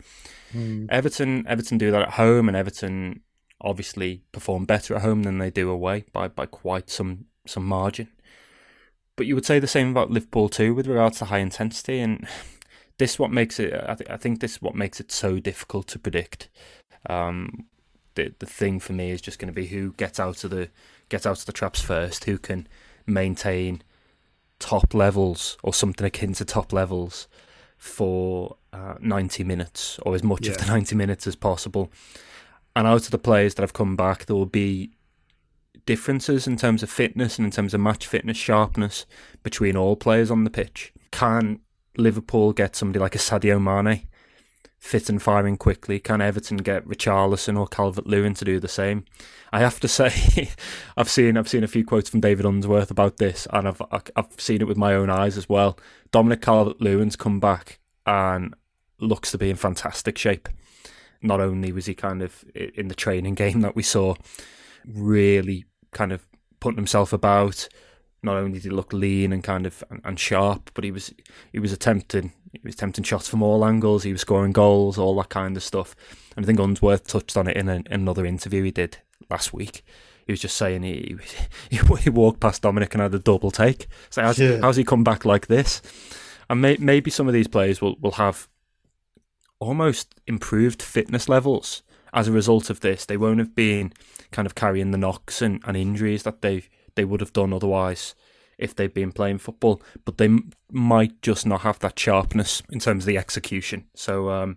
Mm. 0.54 0.86
Everton, 0.90 1.44
Everton 1.46 1.76
do 1.76 1.90
that 1.90 2.02
at 2.02 2.10
home, 2.14 2.48
and 2.48 2.56
Everton 2.56 3.20
obviously 3.60 4.22
perform 4.32 4.64
better 4.64 4.94
at 4.94 5.02
home 5.02 5.24
than 5.24 5.38
they 5.38 5.50
do 5.50 5.70
away 5.70 6.04
by 6.12 6.28
by 6.28 6.46
quite 6.46 6.88
some 6.88 7.26
some 7.46 7.66
margin. 7.66 8.08
But 9.16 9.26
you 9.26 9.34
would 9.34 9.46
say 9.46 9.58
the 9.58 9.66
same 9.66 9.90
about 9.90 10.10
Liverpool 10.10 10.48
too, 10.48 10.74
with 10.74 10.86
regards 10.86 11.18
to 11.18 11.26
high 11.26 11.38
intensity, 11.38 12.00
and 12.00 12.26
this 12.98 13.18
what 13.18 13.30
makes 13.30 13.60
it. 13.60 13.74
I, 13.74 13.94
th- 13.94 14.10
I 14.10 14.16
think 14.16 14.40
this 14.40 14.52
is 14.52 14.62
what 14.62 14.74
makes 14.74 15.00
it 15.00 15.12
so 15.12 15.38
difficult 15.38 15.86
to 15.88 15.98
predict. 15.98 16.48
Um, 17.08 17.66
the 18.14 18.34
the 18.38 18.46
thing 18.46 18.80
for 18.80 18.92
me 18.92 19.10
is 19.10 19.20
just 19.20 19.38
going 19.38 19.52
to 19.52 19.54
be 19.54 19.66
who 19.66 19.92
gets 19.92 20.18
out 20.18 20.44
of 20.44 20.50
the 20.50 20.68
gets 21.08 21.26
out 21.26 21.38
of 21.38 21.46
the 21.46 21.52
traps 21.52 21.80
first, 21.80 22.24
who 22.24 22.38
can 22.38 22.66
maintain 23.06 23.82
top 24.58 24.94
levels 24.94 25.56
or 25.62 25.72
something 25.72 26.06
akin 26.06 26.32
to 26.32 26.44
top 26.44 26.72
levels 26.72 27.28
for 27.76 28.56
uh, 28.72 28.94
90 29.00 29.44
minutes 29.44 29.98
or 30.02 30.14
as 30.14 30.22
much 30.22 30.46
yeah. 30.46 30.52
of 30.52 30.58
the 30.58 30.66
90 30.66 30.96
minutes 30.96 31.26
as 31.26 31.36
possible. 31.36 31.90
And 32.74 32.86
out 32.86 33.04
of 33.04 33.10
the 33.10 33.18
players 33.18 33.54
that 33.54 33.62
have 33.62 33.74
come 33.74 33.96
back, 33.96 34.26
there 34.26 34.36
will 34.36 34.46
be 34.46 34.90
differences 35.84 36.46
in 36.46 36.56
terms 36.56 36.82
of 36.82 36.90
fitness 36.90 37.38
and 37.38 37.46
in 37.46 37.50
terms 37.50 37.74
of 37.74 37.80
match 37.80 38.06
fitness, 38.06 38.36
sharpness 38.36 39.06
between 39.42 39.76
all 39.76 39.96
players 39.96 40.30
on 40.30 40.44
the 40.44 40.50
pitch. 40.50 40.92
Can 41.10 41.60
Liverpool 41.96 42.52
get 42.52 42.76
somebody 42.76 42.98
like 42.98 43.14
a 43.14 43.18
Sadio 43.18 43.60
Mane 43.60 44.08
fit 44.78 45.08
and 45.08 45.22
firing 45.22 45.56
quickly? 45.56 45.98
Can 45.98 46.20
Everton 46.20 46.58
get 46.58 46.86
Richarlison 46.86 47.58
or 47.58 47.66
Calvert 47.66 48.06
Lewin 48.06 48.34
to 48.34 48.44
do 48.44 48.60
the 48.60 48.68
same? 48.68 49.04
I 49.52 49.60
have 49.60 49.80
to 49.80 49.88
say, 49.88 50.50
I've 50.96 51.10
seen 51.10 51.36
I've 51.36 51.48
seen 51.48 51.64
a 51.64 51.68
few 51.68 51.84
quotes 51.84 52.10
from 52.10 52.20
David 52.20 52.46
Unsworth 52.46 52.90
about 52.90 53.16
this, 53.18 53.46
and 53.52 53.68
I've 53.68 53.82
I've 53.90 54.28
seen 54.38 54.60
it 54.60 54.68
with 54.68 54.76
my 54.76 54.94
own 54.94 55.10
eyes 55.10 55.36
as 55.36 55.48
well. 55.48 55.78
Dominic 56.10 56.42
Calvert 56.42 56.80
Lewin's 56.80 57.16
come 57.16 57.40
back 57.40 57.78
and 58.06 58.54
looks 58.98 59.30
to 59.32 59.38
be 59.38 59.50
in 59.50 59.56
fantastic 59.56 60.16
shape. 60.16 60.48
Not 61.22 61.40
only 61.40 61.72
was 61.72 61.86
he 61.86 61.94
kind 61.94 62.22
of 62.22 62.44
in 62.54 62.88
the 62.88 62.94
training 62.94 63.34
game 63.42 63.60
that 63.62 63.76
we 63.76 63.82
saw, 63.82 64.14
really 64.86 65.64
kind 65.92 66.12
of 66.12 66.26
putting 66.60 66.78
himself 66.78 67.12
about. 67.12 67.68
Not 68.22 68.36
only 68.36 68.54
did 68.54 68.64
he 68.64 68.70
look 68.70 68.92
lean 68.92 69.32
and 69.32 69.44
kind 69.44 69.66
of 69.66 69.84
and 70.04 70.18
sharp, 70.18 70.70
but 70.74 70.84
he 70.84 70.90
was 70.90 71.12
he 71.52 71.58
was 71.58 71.72
attempting 71.72 72.32
he 72.62 72.68
was 72.68 72.76
tempting 72.76 73.04
shots 73.04 73.28
from 73.28 73.42
all 73.42 73.64
angles. 73.64 74.02
He 74.02 74.12
was 74.12 74.20
scoring 74.20 74.52
goals, 74.52 74.98
all 74.98 75.16
that 75.16 75.28
kind 75.28 75.56
of 75.56 75.62
stuff. 75.62 75.94
And 76.36 76.44
I 76.44 76.46
think 76.46 76.58
Unsworth 76.58 77.06
touched 77.06 77.36
on 77.36 77.48
it 77.48 77.56
in, 77.56 77.68
a, 77.68 77.76
in 77.76 77.86
another 77.90 78.26
interview 78.26 78.62
he 78.62 78.70
did 78.70 78.98
last 79.30 79.52
week. 79.52 79.82
He 80.26 80.32
was 80.32 80.40
just 80.40 80.56
saying 80.56 80.82
he 80.82 81.16
he, 81.70 81.78
he 82.00 82.10
walked 82.10 82.40
past 82.40 82.62
Dominic 82.62 82.94
and 82.94 83.02
had 83.02 83.14
a 83.14 83.18
double 83.18 83.50
take. 83.50 83.86
So 84.10 84.22
how's, 84.22 84.38
yeah. 84.38 84.58
how's 84.60 84.76
he 84.76 84.84
come 84.84 85.04
back 85.04 85.24
like 85.24 85.46
this? 85.46 85.82
And 86.48 86.60
may, 86.60 86.76
maybe 86.78 87.10
some 87.10 87.26
of 87.26 87.34
these 87.34 87.48
players 87.48 87.80
will, 87.80 87.96
will 88.00 88.12
have 88.12 88.48
almost 89.58 90.14
improved 90.26 90.82
fitness 90.82 91.28
levels 91.28 91.82
as 92.12 92.28
a 92.28 92.32
result 92.32 92.70
of 92.70 92.80
this. 92.80 93.04
They 93.04 93.16
won't 93.16 93.38
have 93.38 93.54
been 93.54 93.92
kind 94.30 94.46
of 94.46 94.54
carrying 94.54 94.90
the 94.90 94.98
knocks 94.98 95.42
and, 95.42 95.62
and 95.66 95.76
injuries 95.76 96.22
that 96.24 96.42
they 96.42 96.64
they 96.94 97.04
would 97.04 97.20
have 97.20 97.32
done 97.32 97.52
otherwise 97.52 98.14
if 98.58 98.74
they've 98.74 98.92
been 98.92 99.12
playing 99.12 99.38
football, 99.38 99.82
but 100.04 100.18
they 100.18 100.26
m- 100.26 100.50
might 100.70 101.20
just 101.22 101.46
not 101.46 101.62
have 101.62 101.78
that 101.80 101.98
sharpness 101.98 102.62
in 102.70 102.78
terms 102.78 103.04
of 103.04 103.06
the 103.06 103.18
execution. 103.18 103.84
So 103.94 104.30
um, 104.30 104.56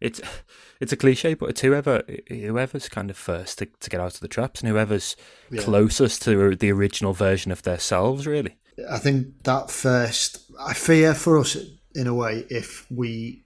it's 0.00 0.20
it's 0.80 0.92
a 0.92 0.96
cliche, 0.96 1.34
but 1.34 1.50
it's 1.50 1.60
whoever 1.60 2.02
whoever's 2.28 2.88
kind 2.88 3.10
of 3.10 3.16
first 3.16 3.58
to, 3.58 3.66
to 3.66 3.90
get 3.90 4.00
out 4.00 4.14
of 4.14 4.20
the 4.20 4.28
traps 4.28 4.60
and 4.60 4.68
whoever's 4.68 5.16
yeah. 5.50 5.62
closest 5.62 6.22
to 6.22 6.54
the 6.56 6.70
original 6.70 7.12
version 7.12 7.52
of 7.52 7.62
themselves, 7.62 8.26
really. 8.26 8.56
I 8.90 8.98
think 8.98 9.42
that 9.42 9.70
first, 9.70 10.50
I 10.60 10.72
fear 10.74 11.14
for 11.14 11.38
us 11.38 11.56
in 11.94 12.06
a 12.06 12.14
way 12.14 12.44
if 12.48 12.86
we 12.90 13.44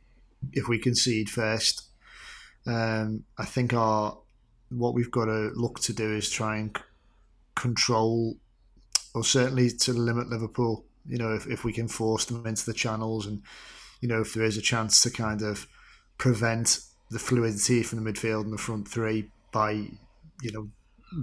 if 0.52 0.68
we 0.68 0.78
concede 0.78 1.30
first. 1.30 1.88
Um, 2.66 3.24
I 3.38 3.44
think 3.44 3.72
our 3.72 4.18
what 4.70 4.94
we've 4.94 5.10
got 5.10 5.26
to 5.26 5.50
look 5.54 5.80
to 5.80 5.92
do 5.92 6.14
is 6.14 6.30
try 6.30 6.58
and 6.58 6.76
control, 7.54 8.36
or 9.14 9.24
certainly 9.24 9.70
to 9.70 9.92
limit 9.92 10.28
Liverpool. 10.28 10.84
You 11.06 11.18
know, 11.18 11.34
if, 11.34 11.46
if 11.46 11.64
we 11.64 11.72
can 11.72 11.88
force 11.88 12.24
them 12.24 12.46
into 12.46 12.64
the 12.64 12.72
channels, 12.72 13.26
and 13.26 13.42
you 14.00 14.08
know, 14.08 14.20
if 14.20 14.34
there 14.34 14.44
is 14.44 14.56
a 14.56 14.62
chance 14.62 15.02
to 15.02 15.10
kind 15.10 15.42
of 15.42 15.66
prevent 16.18 16.80
the 17.10 17.18
fluidity 17.18 17.82
from 17.82 18.02
the 18.02 18.12
midfield 18.12 18.44
and 18.44 18.52
the 18.52 18.58
front 18.58 18.88
three 18.88 19.30
by, 19.52 19.72
you 19.72 20.52
know, 20.52 20.68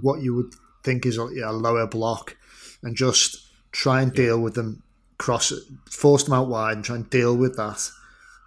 what 0.02 0.20
you 0.20 0.34
would 0.34 0.54
think 0.84 1.04
is 1.04 1.18
a, 1.18 1.22
a 1.22 1.52
lower 1.52 1.86
block, 1.86 2.36
and 2.82 2.96
just 2.96 3.48
try 3.72 4.02
and 4.02 4.12
deal 4.12 4.40
with 4.40 4.54
them, 4.54 4.82
cross, 5.18 5.52
force 5.90 6.24
them 6.24 6.34
out 6.34 6.48
wide, 6.48 6.76
and 6.76 6.84
try 6.84 6.96
and 6.96 7.10
deal 7.10 7.36
with 7.36 7.56
that 7.56 7.90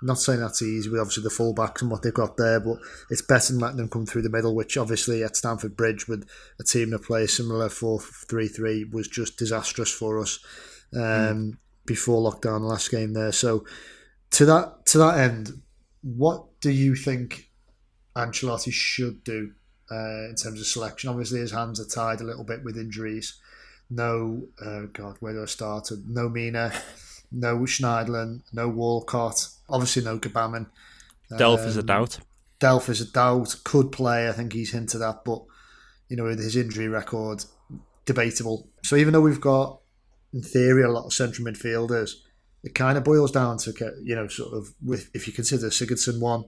not 0.03 0.19
saying 0.19 0.41
that's 0.41 0.61
easy 0.61 0.89
with 0.89 0.99
obviously 0.99 1.23
the 1.23 1.29
fullbacks 1.29 1.81
and 1.81 1.89
what 1.89 2.01
they've 2.01 2.13
got 2.13 2.37
there, 2.37 2.59
but 2.59 2.77
it's 3.09 3.21
better 3.21 3.53
than 3.53 3.61
letting 3.61 3.77
them 3.77 3.89
come 3.89 4.05
through 4.05 4.21
the 4.21 4.29
middle, 4.29 4.53
which 4.53 4.77
obviously 4.77 5.23
at 5.23 5.37
Stamford 5.37 5.77
Bridge 5.77 6.07
with 6.07 6.27
a 6.59 6.63
team 6.63 6.89
that 6.91 7.03
plays 7.03 7.35
similar 7.37 7.69
4 7.69 7.99
3 8.01 8.47
3 8.47 8.89
was 8.91 9.07
just 9.07 9.37
disastrous 9.37 9.91
for 9.91 10.19
us 10.19 10.39
um, 10.93 11.01
mm. 11.01 11.57
before 11.85 12.31
lockdown 12.31 12.61
last 12.61 12.91
game 12.91 13.13
there. 13.13 13.31
So 13.31 13.65
to 14.31 14.45
that 14.45 14.85
to 14.87 14.97
that 14.97 15.17
end, 15.19 15.61
what 16.01 16.59
do 16.59 16.71
you 16.71 16.95
think 16.95 17.49
Ancelotti 18.15 18.73
should 18.73 19.23
do 19.23 19.51
uh, 19.89 20.29
in 20.29 20.35
terms 20.35 20.59
of 20.59 20.67
selection? 20.67 21.09
Obviously, 21.09 21.39
his 21.39 21.51
hands 21.51 21.79
are 21.79 21.85
tied 21.85 22.21
a 22.21 22.25
little 22.25 22.43
bit 22.43 22.63
with 22.63 22.77
injuries. 22.77 23.39
No, 23.89 24.47
uh, 24.63 24.83
God, 24.91 25.17
where 25.19 25.33
do 25.33 25.43
I 25.43 25.45
start? 25.45 25.89
No 26.07 26.27
Mina, 26.27 26.73
no 27.33 27.57
Schneiderlin, 27.59 28.41
no 28.53 28.69
Walcott 28.69 29.49
Obviously, 29.69 30.03
no 30.03 30.19
Gbamin. 30.19 30.67
Delph 31.31 31.61
um, 31.61 31.67
is 31.67 31.77
a 31.77 31.79
um, 31.79 31.85
doubt. 31.85 32.19
Delph 32.59 32.89
is 32.89 33.01
a 33.01 33.11
doubt. 33.11 33.55
Could 33.63 33.91
play. 33.91 34.29
I 34.29 34.31
think 34.31 34.53
he's 34.53 34.71
hinted 34.71 35.01
at, 35.01 35.25
but 35.25 35.43
you 36.09 36.17
know, 36.17 36.25
with 36.25 36.39
his 36.39 36.55
injury 36.55 36.87
record, 36.87 37.43
debatable. 38.05 38.69
So 38.83 38.95
even 38.95 39.13
though 39.13 39.21
we've 39.21 39.41
got, 39.41 39.79
in 40.33 40.43
theory, 40.43 40.83
a 40.83 40.91
lot 40.91 41.05
of 41.05 41.13
central 41.13 41.47
midfielders, 41.47 42.11
it 42.63 42.75
kind 42.75 42.97
of 42.97 43.03
boils 43.03 43.31
down 43.31 43.57
to 43.59 43.73
you 44.03 44.15
know, 44.15 44.27
sort 44.27 44.53
of 44.53 44.73
with 44.83 45.09
if 45.13 45.27
you 45.27 45.33
consider 45.33 45.67
Sigurdsson 45.67 46.19
one, 46.19 46.45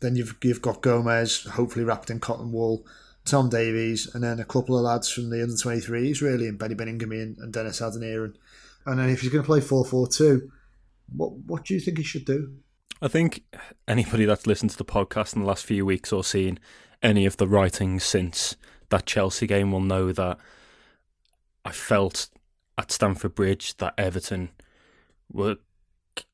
then 0.00 0.16
you've 0.16 0.36
you've 0.42 0.62
got 0.62 0.82
Gomez, 0.82 1.44
hopefully 1.44 1.84
wrapped 1.84 2.10
in 2.10 2.20
cotton 2.20 2.52
wool. 2.52 2.84
Tom 3.24 3.48
Davies, 3.48 4.14
and 4.14 4.22
then 4.22 4.38
a 4.38 4.44
couple 4.44 4.78
of 4.78 4.84
lads 4.84 5.10
from 5.10 5.30
the 5.30 5.42
under 5.42 5.56
23s, 5.56 6.20
really, 6.20 6.46
and 6.46 6.60
Benny 6.60 6.76
and, 6.80 7.38
and 7.38 7.52
Dennis 7.52 7.80
Adeniran. 7.80 8.34
And 8.86 8.98
then 8.98 9.10
if 9.10 9.20
he's 9.20 9.30
going 9.30 9.42
to 9.42 9.46
play 9.46 9.60
4 9.60 9.84
4 9.84 10.08
2, 10.08 10.50
what 11.14 11.32
what 11.32 11.64
do 11.64 11.74
you 11.74 11.80
think 11.80 11.98
he 11.98 12.04
should 12.04 12.24
do? 12.24 12.54
I 13.02 13.08
think 13.08 13.44
anybody 13.86 14.24
that's 14.24 14.46
listened 14.46 14.70
to 14.70 14.78
the 14.78 14.84
podcast 14.84 15.34
in 15.34 15.42
the 15.42 15.48
last 15.48 15.66
few 15.66 15.84
weeks 15.84 16.12
or 16.12 16.24
seen 16.24 16.58
any 17.02 17.26
of 17.26 17.36
the 17.36 17.46
writings 17.46 18.04
since 18.04 18.56
that 18.88 19.06
Chelsea 19.06 19.46
game 19.46 19.70
will 19.70 19.80
know 19.80 20.12
that 20.12 20.38
I 21.64 21.72
felt 21.72 22.28
at 22.78 22.92
Stamford 22.92 23.34
Bridge 23.34 23.76
that 23.78 23.94
Everton 23.98 24.50
were 25.30 25.56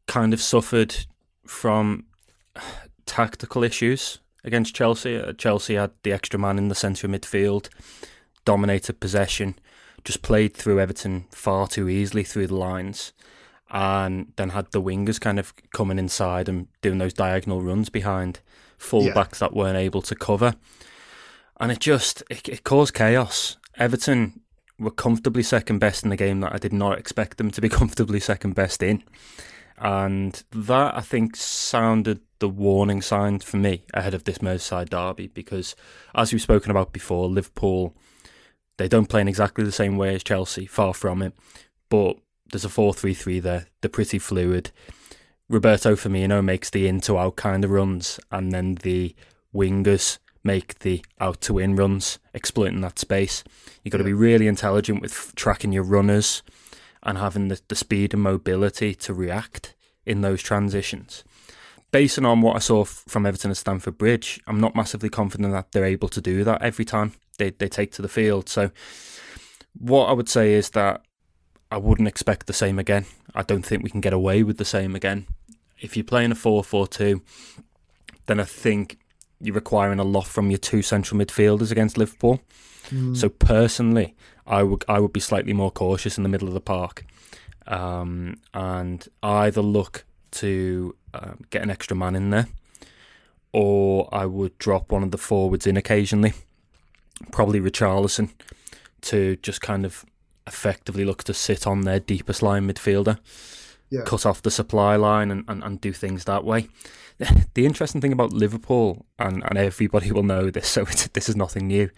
kind 0.06 0.32
of 0.32 0.40
suffered 0.40 1.06
from 1.46 2.04
tactical 3.06 3.64
issues 3.64 4.18
against 4.44 4.74
Chelsea. 4.74 5.16
Uh, 5.16 5.32
Chelsea 5.32 5.74
had 5.74 5.92
the 6.02 6.12
extra 6.12 6.38
man 6.38 6.58
in 6.58 6.68
the 6.68 6.74
centre 6.74 7.06
of 7.06 7.12
midfield, 7.12 7.68
dominated 8.44 9.00
possession, 9.00 9.54
just 10.04 10.22
played 10.22 10.54
through 10.54 10.80
Everton 10.80 11.26
far 11.30 11.66
too 11.66 11.88
easily 11.88 12.24
through 12.24 12.48
the 12.48 12.56
lines 12.56 13.12
and 13.70 14.32
then 14.36 14.50
had 14.50 14.70
the 14.70 14.82
wingers 14.82 15.20
kind 15.20 15.38
of 15.38 15.54
coming 15.72 15.98
inside 15.98 16.48
and 16.48 16.68
doing 16.82 16.98
those 16.98 17.14
diagonal 17.14 17.62
runs 17.62 17.88
behind 17.88 18.40
fullbacks 18.78 19.40
yeah. 19.40 19.48
that 19.48 19.54
weren't 19.54 19.78
able 19.78 20.02
to 20.02 20.14
cover. 20.14 20.54
And 21.58 21.72
it 21.72 21.80
just 21.80 22.22
it, 22.28 22.48
it, 22.48 22.64
caused 22.64 22.92
chaos. 22.92 23.56
Everton 23.78 24.40
were 24.78 24.90
comfortably 24.90 25.42
second 25.42 25.78
best 25.78 26.04
in 26.04 26.10
the 26.10 26.16
game 26.16 26.40
that 26.40 26.52
I 26.52 26.58
did 26.58 26.72
not 26.72 26.98
expect 26.98 27.38
them 27.38 27.50
to 27.50 27.60
be 27.60 27.68
comfortably 27.70 28.20
second 28.20 28.54
best 28.54 28.82
in. 28.82 29.02
And 29.78 30.42
that 30.52 30.96
I 30.96 31.00
think 31.00 31.34
sounded 31.34 32.20
the 32.40 32.48
warning 32.48 33.00
sign 33.00 33.38
for 33.38 33.56
me 33.56 33.84
ahead 33.94 34.12
of 34.14 34.24
this 34.24 34.38
Merseyside 34.38 34.90
derby 34.90 35.28
because 35.28 35.74
as 36.14 36.32
we've 36.32 36.42
spoken 36.42 36.70
about 36.70 36.92
before, 36.92 37.28
Liverpool 37.28 37.94
they 38.82 38.88
don't 38.88 39.08
play 39.08 39.20
in 39.20 39.28
exactly 39.28 39.64
the 39.64 39.70
same 39.70 39.96
way 39.96 40.12
as 40.16 40.24
Chelsea, 40.24 40.66
far 40.66 40.92
from 40.92 41.22
it. 41.22 41.32
But 41.88 42.16
there's 42.50 42.64
a 42.64 42.68
4 42.68 42.92
3 42.92 43.14
3 43.14 43.38
there. 43.38 43.66
They're 43.80 43.88
pretty 43.88 44.18
fluid. 44.18 44.72
Roberto 45.48 45.94
Firmino 45.94 46.42
makes 46.42 46.68
the 46.68 46.88
in 46.88 47.00
to 47.02 47.16
out 47.16 47.36
kind 47.36 47.64
of 47.64 47.70
runs, 47.70 48.18
and 48.32 48.50
then 48.50 48.74
the 48.74 49.14
wingers 49.54 50.18
make 50.42 50.80
the 50.80 51.04
out 51.20 51.40
to 51.42 51.60
in 51.60 51.76
runs, 51.76 52.18
exploiting 52.34 52.80
that 52.80 52.98
space. 52.98 53.44
You've 53.84 53.92
got 53.92 53.98
to 53.98 54.04
be 54.04 54.12
really 54.12 54.48
intelligent 54.48 55.00
with 55.00 55.32
tracking 55.36 55.72
your 55.72 55.84
runners 55.84 56.42
and 57.04 57.18
having 57.18 57.48
the, 57.48 57.60
the 57.68 57.76
speed 57.76 58.14
and 58.14 58.22
mobility 58.24 58.96
to 58.96 59.14
react 59.14 59.76
in 60.04 60.22
those 60.22 60.42
transitions. 60.42 61.22
Basing 61.92 62.24
on 62.24 62.40
what 62.40 62.56
I 62.56 62.60
saw 62.60 62.82
from 62.82 63.26
Everton 63.26 63.52
at 63.52 63.58
Stamford 63.58 63.96
Bridge, 63.96 64.40
I'm 64.48 64.58
not 64.58 64.74
massively 64.74 65.08
confident 65.08 65.52
that 65.52 65.70
they're 65.70 65.84
able 65.84 66.08
to 66.08 66.20
do 66.20 66.42
that 66.42 66.62
every 66.62 66.84
time 66.84 67.12
they, 67.38 67.50
they 67.50 67.68
take 67.68 67.92
to 67.92 68.02
the 68.02 68.08
field. 68.08 68.48
So, 68.48 68.70
what 69.78 70.06
I 70.06 70.12
would 70.12 70.28
say 70.28 70.52
is 70.52 70.70
that 70.70 71.02
I 71.70 71.78
wouldn't 71.78 72.08
expect 72.08 72.46
the 72.46 72.52
same 72.52 72.78
again. 72.78 73.06
I 73.34 73.42
don't 73.42 73.64
think 73.64 73.82
we 73.82 73.90
can 73.90 74.02
get 74.02 74.12
away 74.12 74.42
with 74.42 74.58
the 74.58 74.64
same 74.64 74.94
again. 74.94 75.26
If 75.80 75.96
you're 75.96 76.04
playing 76.04 76.32
a 76.32 76.34
4 76.34 76.62
4 76.62 76.86
2, 76.86 77.22
then 78.26 78.40
I 78.40 78.44
think 78.44 78.98
you're 79.40 79.54
requiring 79.54 79.98
a 79.98 80.04
lot 80.04 80.26
from 80.26 80.50
your 80.50 80.58
two 80.58 80.82
central 80.82 81.18
midfielders 81.18 81.72
against 81.72 81.98
Liverpool. 81.98 82.40
Mm. 82.90 83.16
So 83.16 83.28
personally, 83.28 84.14
I 84.46 84.62
would 84.62 84.84
I 84.88 85.00
would 85.00 85.12
be 85.12 85.20
slightly 85.20 85.52
more 85.52 85.70
cautious 85.70 86.16
in 86.16 86.22
the 86.22 86.28
middle 86.28 86.48
of 86.48 86.54
the 86.54 86.60
park, 86.60 87.04
um, 87.66 88.36
and 88.54 89.06
either 89.22 89.62
look 89.62 90.04
to 90.32 90.96
uh, 91.14 91.32
get 91.50 91.62
an 91.62 91.70
extra 91.70 91.96
man 91.96 92.14
in 92.14 92.30
there, 92.30 92.48
or 93.52 94.08
I 94.12 94.26
would 94.26 94.58
drop 94.58 94.92
one 94.92 95.02
of 95.02 95.10
the 95.10 95.18
forwards 95.18 95.66
in 95.66 95.76
occasionally, 95.76 96.34
probably 97.30 97.60
Richarlison, 97.60 98.30
to 99.02 99.36
just 99.36 99.60
kind 99.60 99.84
of 99.84 100.04
effectively 100.46 101.04
look 101.04 101.24
to 101.24 101.34
sit 101.34 101.66
on 101.66 101.82
their 101.82 102.00
deepest 102.00 102.42
line 102.42 102.68
midfielder, 102.68 103.18
yeah. 103.90 104.02
cut 104.04 104.26
off 104.26 104.42
the 104.42 104.50
supply 104.50 104.96
line, 104.96 105.30
and, 105.30 105.44
and, 105.48 105.62
and 105.62 105.80
do 105.80 105.92
things 105.92 106.24
that 106.24 106.44
way. 106.44 106.68
The 107.54 107.66
interesting 107.66 108.00
thing 108.00 108.12
about 108.12 108.32
Liverpool, 108.32 109.06
and, 109.16 109.44
and 109.44 109.56
everybody 109.56 110.10
will 110.10 110.24
know 110.24 110.50
this, 110.50 110.66
so 110.66 110.84
this 111.12 111.28
is 111.28 111.36
nothing 111.36 111.68
new. 111.68 111.88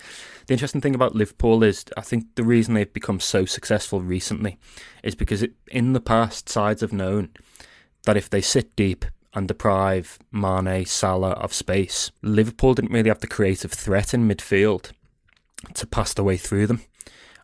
The 0.49 0.53
interesting 0.53 0.83
thing 0.83 0.95
about 0.95 1.15
Liverpool 1.15 1.63
is, 1.63 1.87
I 1.97 2.03
think 2.03 2.27
the 2.35 2.45
reason 2.45 2.75
they've 2.75 2.93
become 2.93 3.21
so 3.21 3.47
successful 3.47 4.03
recently 4.03 4.59
is 5.03 5.15
because 5.15 5.43
it, 5.43 5.53
in 5.71 5.95
the 5.95 6.01
past, 6.01 6.51
sides 6.51 6.83
have 6.83 6.93
known 6.93 7.31
that 8.05 8.19
if 8.19 8.29
they 8.29 8.43
sit 8.43 8.77
deep 8.77 9.07
and 9.33 9.49
deprive 9.49 10.19
Mane, 10.31 10.85
Salah 10.85 11.31
of 11.31 11.55
space, 11.55 12.11
Liverpool 12.21 12.75
didn't 12.75 12.93
really 12.93 13.09
have 13.09 13.21
the 13.21 13.27
creative 13.27 13.73
threat 13.73 14.13
in 14.13 14.29
midfield 14.29 14.93
to 15.75 15.87
pass 15.87 16.15
the 16.15 16.25
way 16.25 16.37
through 16.37 16.67
them 16.67 16.81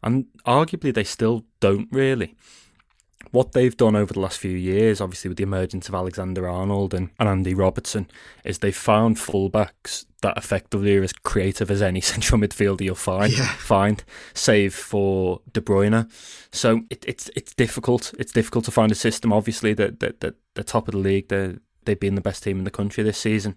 and 0.02 0.26
arguably 0.46 0.92
they 0.92 1.04
still 1.04 1.44
don't 1.60 1.88
really. 1.90 2.34
What 3.32 3.52
they've 3.52 3.76
done 3.76 3.94
over 3.94 4.14
the 4.14 4.20
last 4.20 4.38
few 4.38 4.56
years, 4.56 5.00
obviously 5.00 5.28
with 5.28 5.36
the 5.36 5.44
emergence 5.44 5.88
of 5.88 5.94
Alexander 5.94 6.48
Arnold 6.48 6.94
and, 6.94 7.10
and 7.20 7.28
Andy 7.28 7.54
Robertson, 7.54 8.08
is 8.44 8.58
they've 8.58 8.74
found 8.74 9.18
fullbacks 9.18 10.06
that 10.22 10.36
effectively 10.36 10.96
are 10.96 11.02
as 11.02 11.12
creative 11.12 11.70
as 11.70 11.82
any 11.82 12.00
central 12.00 12.40
midfielder 12.40 12.80
you'll 12.80 12.94
find, 12.94 13.36
yeah. 13.36 13.54
find, 13.56 14.04
save 14.34 14.74
for 14.74 15.42
De 15.52 15.60
Bruyne. 15.60 16.10
So 16.50 16.82
it, 16.90 17.04
it's 17.06 17.30
it's 17.36 17.54
difficult. 17.54 18.14
It's 18.18 18.32
difficult 18.32 18.64
to 18.64 18.70
find 18.70 18.90
a 18.90 18.96
system. 18.96 19.32
Obviously, 19.32 19.74
that 19.74 20.00
the, 20.00 20.34
the 20.54 20.64
top 20.64 20.88
of 20.88 20.92
the 20.92 20.98
league, 20.98 21.28
they 21.28 21.56
they've 21.84 22.00
been 22.00 22.14
the 22.14 22.20
best 22.20 22.42
team 22.42 22.58
in 22.58 22.64
the 22.64 22.70
country 22.70 23.04
this 23.04 23.18
season. 23.18 23.56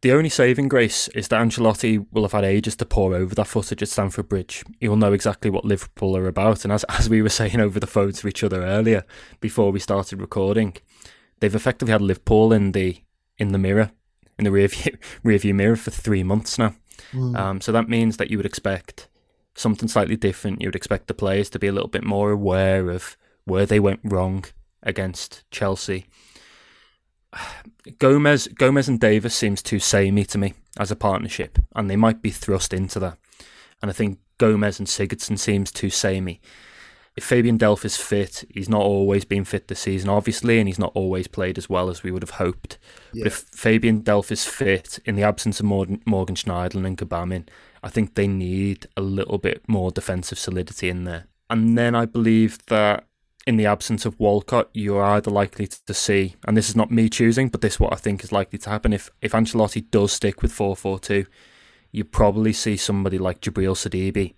The 0.00 0.12
only 0.12 0.28
saving 0.28 0.68
grace 0.68 1.08
is 1.08 1.26
that 1.28 1.40
Ancelotti 1.40 2.06
will 2.12 2.22
have 2.22 2.32
had 2.32 2.44
ages 2.44 2.76
to 2.76 2.86
pour 2.86 3.14
over 3.14 3.34
that 3.34 3.48
footage 3.48 3.82
at 3.82 3.88
Stamford 3.88 4.28
Bridge. 4.28 4.64
He 4.78 4.86
will 4.86 4.96
know 4.96 5.12
exactly 5.12 5.50
what 5.50 5.64
Liverpool 5.64 6.16
are 6.16 6.28
about, 6.28 6.64
and 6.64 6.72
as 6.72 6.84
as 6.88 7.08
we 7.10 7.20
were 7.20 7.28
saying 7.28 7.60
over 7.60 7.80
the 7.80 7.86
phone 7.86 8.12
to 8.12 8.28
each 8.28 8.44
other 8.44 8.62
earlier 8.62 9.04
before 9.40 9.72
we 9.72 9.80
started 9.80 10.20
recording, 10.20 10.76
they've 11.40 11.54
effectively 11.54 11.92
had 11.92 12.02
Liverpool 12.02 12.52
in 12.52 12.72
the 12.72 13.02
in 13.38 13.52
the 13.52 13.58
mirror, 13.58 13.90
in 14.38 14.44
the 14.44 14.52
rear 14.52 14.68
view, 14.68 14.96
rear 15.24 15.38
view 15.38 15.54
mirror 15.54 15.76
for 15.76 15.90
three 15.90 16.22
months 16.22 16.58
now. 16.58 16.74
Mm. 17.12 17.36
Um, 17.36 17.60
so 17.60 17.72
that 17.72 17.88
means 17.88 18.18
that 18.18 18.30
you 18.30 18.36
would 18.36 18.46
expect 18.46 19.08
something 19.54 19.88
slightly 19.88 20.16
different. 20.16 20.60
You 20.60 20.68
would 20.68 20.76
expect 20.76 21.08
the 21.08 21.14
players 21.14 21.50
to 21.50 21.58
be 21.58 21.66
a 21.66 21.72
little 21.72 21.88
bit 21.88 22.04
more 22.04 22.30
aware 22.30 22.90
of 22.90 23.16
where 23.44 23.66
they 23.66 23.80
went 23.80 24.00
wrong 24.04 24.44
against 24.82 25.42
Chelsea. 25.50 26.06
Gomez, 27.98 28.48
Gomez 28.48 28.88
and 28.88 29.00
Davies 29.00 29.34
seems 29.34 29.62
too 29.62 29.78
samey 29.78 30.24
to 30.24 30.38
me 30.38 30.54
as 30.78 30.90
a 30.90 30.96
partnership, 30.96 31.58
and 31.74 31.88
they 31.90 31.96
might 31.96 32.22
be 32.22 32.30
thrust 32.30 32.72
into 32.72 32.98
that. 33.00 33.18
And 33.80 33.90
I 33.90 33.94
think 33.94 34.18
Gomez 34.38 34.78
and 34.78 34.88
Sigurdsson 34.88 35.38
seems 35.38 35.70
too 35.70 35.90
samey. 35.90 36.40
If 37.16 37.24
Fabian 37.24 37.58
Delph 37.58 37.84
is 37.84 37.96
fit, 37.96 38.44
he's 38.54 38.68
not 38.68 38.82
always 38.82 39.24
been 39.24 39.44
fit 39.44 39.66
this 39.66 39.80
season, 39.80 40.08
obviously, 40.08 40.60
and 40.60 40.68
he's 40.68 40.78
not 40.78 40.92
always 40.94 41.26
played 41.26 41.58
as 41.58 41.68
well 41.68 41.90
as 41.90 42.04
we 42.04 42.12
would 42.12 42.22
have 42.22 42.38
hoped. 42.38 42.78
Yeah. 43.12 43.24
But 43.24 43.32
if 43.32 43.38
Fabian 43.52 44.02
Delph 44.02 44.30
is 44.30 44.44
fit, 44.44 45.00
in 45.04 45.16
the 45.16 45.24
absence 45.24 45.58
of 45.58 45.66
Morgan, 45.66 46.00
Morgan 46.06 46.36
Schneiderlin 46.36 46.86
and 46.86 46.96
Gbamin, 46.96 47.48
I 47.82 47.88
think 47.88 48.14
they 48.14 48.28
need 48.28 48.86
a 48.96 49.00
little 49.00 49.38
bit 49.38 49.68
more 49.68 49.90
defensive 49.90 50.38
solidity 50.38 50.88
in 50.88 51.02
there. 51.04 51.26
And 51.50 51.76
then 51.76 51.96
I 51.96 52.04
believe 52.04 52.64
that 52.66 53.07
in 53.48 53.56
the 53.56 53.64
absence 53.64 54.04
of 54.04 54.20
Walcott, 54.20 54.68
you're 54.74 55.02
either 55.02 55.30
likely 55.30 55.66
to 55.66 55.94
see, 55.94 56.36
and 56.46 56.54
this 56.54 56.68
is 56.68 56.76
not 56.76 56.90
me 56.90 57.08
choosing, 57.08 57.48
but 57.48 57.62
this 57.62 57.74
is 57.74 57.80
what 57.80 57.94
I 57.94 57.96
think 57.96 58.22
is 58.22 58.30
likely 58.30 58.58
to 58.58 58.68
happen. 58.68 58.92
If 58.92 59.10
if 59.22 59.32
Ancelotti 59.32 59.90
does 59.90 60.12
stick 60.12 60.42
with 60.42 60.52
4 60.52 60.76
4 60.76 60.98
2, 60.98 61.24
you 61.90 62.04
probably 62.04 62.52
see 62.52 62.76
somebody 62.76 63.16
like 63.16 63.40
Djibril 63.40 63.74
Sidibe 63.74 64.34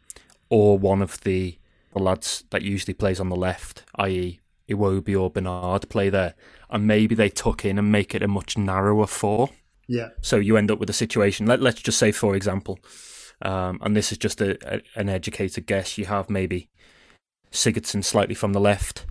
or 0.49 0.79
one 0.79 1.03
of 1.03 1.21
the, 1.23 1.59
the 1.93 1.99
lads 1.99 2.45
that 2.51 2.63
usually 2.63 2.95
plays 2.95 3.19
on 3.19 3.31
the 3.31 3.37
left, 3.37 3.83
i.e., 3.97 4.39
Iwobi 4.69 5.21
or 5.21 5.29
Bernard, 5.29 5.89
play 5.89 6.09
there. 6.09 6.35
And 6.71 6.87
maybe 6.87 7.17
they 7.17 7.31
tuck 7.31 7.65
in 7.65 7.81
and 7.81 7.91
make 7.91 8.15
it 8.15 8.23
a 8.23 8.29
much 8.29 8.57
narrower 8.57 9.09
four. 9.09 9.51
Yeah. 9.89 10.11
So 10.21 10.37
you 10.37 10.57
end 10.57 10.71
up 10.71 10.79
with 10.79 10.89
a 10.89 10.93
situation, 10.93 11.47
let, 11.47 11.61
let's 11.61 11.83
just 11.83 11.99
say, 11.99 12.13
for 12.13 12.37
example, 12.37 12.79
um, 13.43 13.81
and 13.83 13.97
this 13.97 14.13
is 14.13 14.19
just 14.19 14.41
a, 14.41 14.57
a, 14.73 14.81
an 14.95 15.09
educated 15.09 15.67
guess, 15.67 15.99
you 15.99 16.05
have 16.05 16.31
maybe 16.31 16.69
Sigurdsson 17.53 18.05
slightly 18.05 18.35
from 18.35 18.53
the 18.53 18.61
left, 18.61 19.07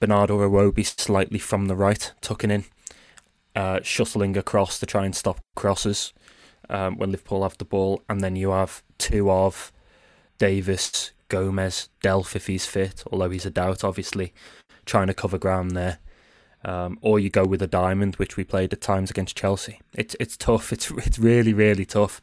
Bernardo 0.00 0.38
Iwobi 0.38 0.84
slightly 0.84 1.38
from 1.38 1.66
the 1.66 1.76
right, 1.76 2.12
tucking 2.20 2.50
in, 2.50 2.64
uh, 3.54 3.80
shuttling 3.82 4.36
across 4.36 4.78
to 4.78 4.86
try 4.86 5.04
and 5.04 5.14
stop 5.14 5.40
crosses 5.54 6.12
um, 6.68 6.96
when 6.96 7.10
Liverpool 7.10 7.42
have 7.42 7.58
the 7.58 7.64
ball, 7.64 8.02
and 8.08 8.20
then 8.20 8.36
you 8.36 8.50
have 8.50 8.82
two 8.98 9.30
of 9.30 9.72
Davies, 10.38 11.12
Gomez, 11.28 11.88
Delph 12.02 12.36
if 12.36 12.46
he's 12.46 12.66
fit, 12.66 13.04
although 13.10 13.30
he's 13.30 13.46
a 13.46 13.50
doubt, 13.50 13.84
obviously, 13.84 14.32
trying 14.84 15.06
to 15.06 15.14
cover 15.14 15.38
ground 15.38 15.72
there. 15.72 15.98
Um, 16.64 16.98
or 17.00 17.20
you 17.20 17.30
go 17.30 17.44
with 17.44 17.62
a 17.62 17.66
diamond, 17.66 18.16
which 18.16 18.36
we 18.36 18.42
played 18.42 18.72
at 18.72 18.80
times 18.80 19.10
against 19.10 19.36
Chelsea. 19.36 19.80
It's 19.94 20.16
it's 20.18 20.36
tough. 20.36 20.72
It's 20.72 20.90
it's 20.90 21.18
really 21.18 21.52
really 21.52 21.84
tough, 21.84 22.20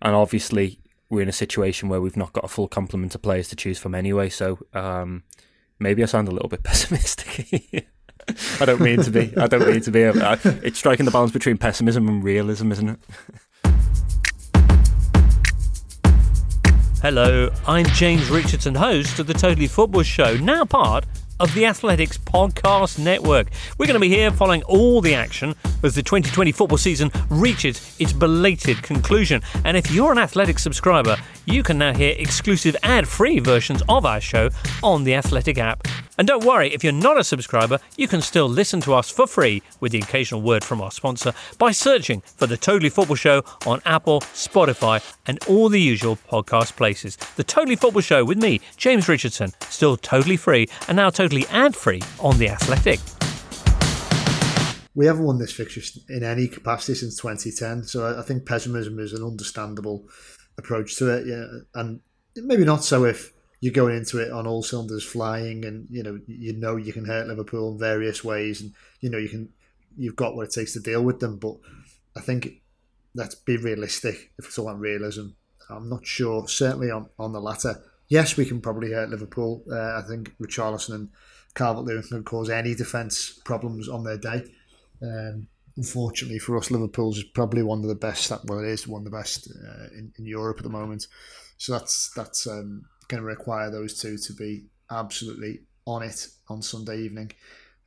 and 0.00 0.14
obviously 0.14 0.79
we're 1.10 1.22
in 1.22 1.28
a 1.28 1.32
situation 1.32 1.88
where 1.88 2.00
we've 2.00 2.16
not 2.16 2.32
got 2.32 2.44
a 2.44 2.48
full 2.48 2.68
complement 2.68 3.14
of 3.14 3.22
players 3.22 3.48
to 3.48 3.56
choose 3.56 3.78
from 3.78 3.94
anyway. 3.94 4.28
So 4.28 4.60
um, 4.72 5.24
maybe 5.80 6.02
I 6.02 6.06
sound 6.06 6.28
a 6.28 6.30
little 6.30 6.48
bit 6.48 6.62
pessimistic. 6.64 7.88
I 8.60 8.64
don't 8.64 8.80
mean 8.80 9.02
to 9.02 9.10
be. 9.10 9.36
I 9.36 9.48
don't 9.48 9.66
mean 9.66 9.80
to 9.80 9.90
be. 9.90 10.02
It's 10.02 10.78
striking 10.78 11.04
the 11.04 11.10
balance 11.10 11.32
between 11.32 11.58
pessimism 11.58 12.08
and 12.08 12.22
realism, 12.22 12.70
isn't 12.70 12.88
it? 12.90 12.98
Hello, 17.02 17.50
I'm 17.66 17.86
James 17.86 18.28
Richardson, 18.28 18.74
host 18.74 19.18
of 19.18 19.26
the 19.26 19.32
Totally 19.32 19.66
Football 19.66 20.02
Show, 20.02 20.36
now 20.36 20.66
part 20.66 21.06
of 21.40 21.52
the 21.54 21.66
Athletics 21.66 22.18
Podcast 22.18 22.98
Network. 22.98 23.48
We're 23.78 23.86
going 23.86 23.94
to 23.94 24.00
be 24.00 24.08
here 24.08 24.30
following 24.30 24.62
all 24.64 25.00
the 25.00 25.14
action 25.14 25.54
as 25.82 25.94
the 25.94 26.02
2020 26.02 26.52
football 26.52 26.78
season 26.78 27.10
reaches 27.30 27.96
its 27.98 28.12
belated 28.12 28.82
conclusion. 28.82 29.42
And 29.64 29.76
if 29.76 29.90
you're 29.90 30.12
an 30.12 30.18
Athletics 30.18 30.62
subscriber, 30.62 31.16
you 31.46 31.62
can 31.62 31.78
now 31.78 31.94
hear 31.94 32.14
exclusive 32.18 32.76
ad 32.82 33.08
free 33.08 33.40
versions 33.40 33.82
of 33.88 34.04
our 34.06 34.20
show 34.20 34.50
on 34.82 35.04
the 35.04 35.14
Athletic 35.14 35.58
app. 35.58 35.88
And 36.20 36.26
don't 36.26 36.44
worry, 36.44 36.68
if 36.74 36.84
you're 36.84 36.92
not 36.92 37.18
a 37.18 37.24
subscriber, 37.24 37.78
you 37.96 38.06
can 38.06 38.20
still 38.20 38.46
listen 38.46 38.82
to 38.82 38.92
us 38.92 39.08
for 39.08 39.26
free 39.26 39.62
with 39.80 39.92
the 39.92 40.00
occasional 40.00 40.42
word 40.42 40.62
from 40.62 40.82
our 40.82 40.90
sponsor 40.90 41.32
by 41.56 41.70
searching 41.70 42.20
for 42.20 42.46
The 42.46 42.58
Totally 42.58 42.90
Football 42.90 43.16
Show 43.16 43.42
on 43.64 43.80
Apple, 43.86 44.20
Spotify, 44.20 45.02
and 45.24 45.42
all 45.48 45.70
the 45.70 45.80
usual 45.80 46.18
podcast 46.30 46.76
places. 46.76 47.16
The 47.36 47.42
Totally 47.42 47.74
Football 47.74 48.02
Show 48.02 48.22
with 48.26 48.36
me, 48.36 48.60
James 48.76 49.08
Richardson, 49.08 49.52
still 49.70 49.96
totally 49.96 50.36
free 50.36 50.68
and 50.88 50.96
now 50.96 51.08
totally 51.08 51.46
ad 51.46 51.74
free 51.74 52.02
on 52.18 52.36
The 52.36 52.50
Athletic. 52.50 53.00
We 54.94 55.06
haven't 55.06 55.24
won 55.24 55.38
this 55.38 55.52
fixture 55.52 55.80
in 56.10 56.22
any 56.22 56.48
capacity 56.48 56.96
since 56.96 57.16
2010, 57.16 57.84
so 57.84 58.18
I 58.18 58.20
think 58.20 58.44
pessimism 58.44 58.98
is 58.98 59.14
an 59.14 59.24
understandable 59.24 60.06
approach 60.58 60.96
to 60.96 61.16
it. 61.16 61.26
Yeah, 61.26 61.46
and 61.74 62.00
maybe 62.36 62.66
not 62.66 62.84
so 62.84 63.06
if 63.06 63.32
you're 63.60 63.72
going 63.72 63.96
into 63.96 64.18
it 64.18 64.32
on 64.32 64.46
all 64.46 64.62
cylinders 64.62 65.04
flying, 65.04 65.64
and 65.64 65.86
you 65.90 66.02
know 66.02 66.18
you 66.26 66.54
know 66.54 66.76
you 66.76 66.92
can 66.92 67.04
hurt 67.04 67.28
Liverpool 67.28 67.72
in 67.72 67.78
various 67.78 68.24
ways, 68.24 68.60
and 68.60 68.72
you 69.00 69.10
know 69.10 69.18
you 69.18 69.28
can 69.28 69.50
you've 69.96 70.16
got 70.16 70.34
what 70.34 70.46
it 70.46 70.52
takes 70.52 70.72
to 70.72 70.80
deal 70.80 71.02
with 71.02 71.20
them. 71.20 71.36
But 71.36 71.56
I 72.16 72.20
think 72.20 72.62
let's 73.14 73.34
be 73.34 73.56
realistic. 73.56 74.32
If 74.38 74.46
it's 74.46 74.58
all 74.58 74.68
about 74.68 74.80
realism, 74.80 75.28
I'm 75.68 75.88
not 75.88 76.06
sure. 76.06 76.48
Certainly 76.48 76.90
on 76.90 77.08
on 77.18 77.32
the 77.32 77.40
latter, 77.40 77.82
yes, 78.08 78.36
we 78.36 78.46
can 78.46 78.60
probably 78.60 78.92
hurt 78.92 79.10
Liverpool. 79.10 79.62
Uh, 79.70 79.98
I 79.98 80.02
think 80.08 80.34
Richarlison 80.38 80.94
and 80.94 81.08
Calvert 81.54 81.84
Lewin 81.84 82.02
can 82.02 82.24
cause 82.24 82.48
any 82.48 82.74
defence 82.74 83.40
problems 83.44 83.88
on 83.88 84.04
their 84.04 84.18
day. 84.18 84.44
Um, 85.02 85.48
unfortunately 85.76 86.38
for 86.38 86.56
us, 86.56 86.70
Liverpool's 86.70 87.18
is 87.18 87.24
probably 87.24 87.62
one 87.62 87.80
of 87.80 87.88
the 87.88 87.94
best. 87.94 88.32
Well, 88.44 88.60
it 88.60 88.68
is 88.68 88.88
one 88.88 89.00
of 89.00 89.04
the 89.10 89.16
best 89.16 89.50
uh, 89.50 89.88
in, 89.96 90.12
in 90.18 90.24
Europe 90.24 90.58
at 90.58 90.64
the 90.64 90.70
moment. 90.70 91.06
So 91.58 91.72
that's 91.72 92.10
that's 92.14 92.46
um, 92.46 92.84
going 93.10 93.22
to 93.22 93.26
require 93.26 93.70
those 93.70 94.00
two 94.00 94.16
to 94.16 94.32
be 94.32 94.64
absolutely 94.90 95.60
on 95.86 96.02
it 96.02 96.28
on 96.48 96.62
Sunday 96.62 97.02
evening. 97.02 97.32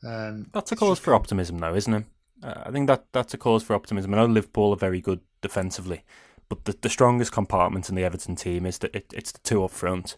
Um, 0.05 0.47
that's 0.53 0.71
a 0.71 0.75
cause 0.75 0.99
for 0.99 1.15
optimism, 1.15 1.57
though, 1.57 1.73
isn't 1.73 1.93
it? 1.93 2.05
Uh, 2.43 2.63
I 2.65 2.71
think 2.71 2.87
that 2.87 3.05
that's 3.13 3.33
a 3.33 3.37
cause 3.37 3.63
for 3.63 3.73
optimism. 3.73 4.13
I 4.13 4.17
know 4.17 4.25
Liverpool 4.25 4.73
are 4.73 4.77
very 4.77 4.99
good 4.99 5.21
defensively, 5.41 6.03
but 6.49 6.65
the, 6.65 6.75
the 6.81 6.89
strongest 6.89 7.31
compartment 7.31 7.89
in 7.89 7.95
the 7.95 8.03
Everton 8.03 8.35
team 8.35 8.65
is 8.65 8.77
that 8.79 8.93
it, 8.93 9.11
it's 9.13 9.31
the 9.31 9.39
two 9.39 9.63
up 9.63 9.71
front. 9.71 10.17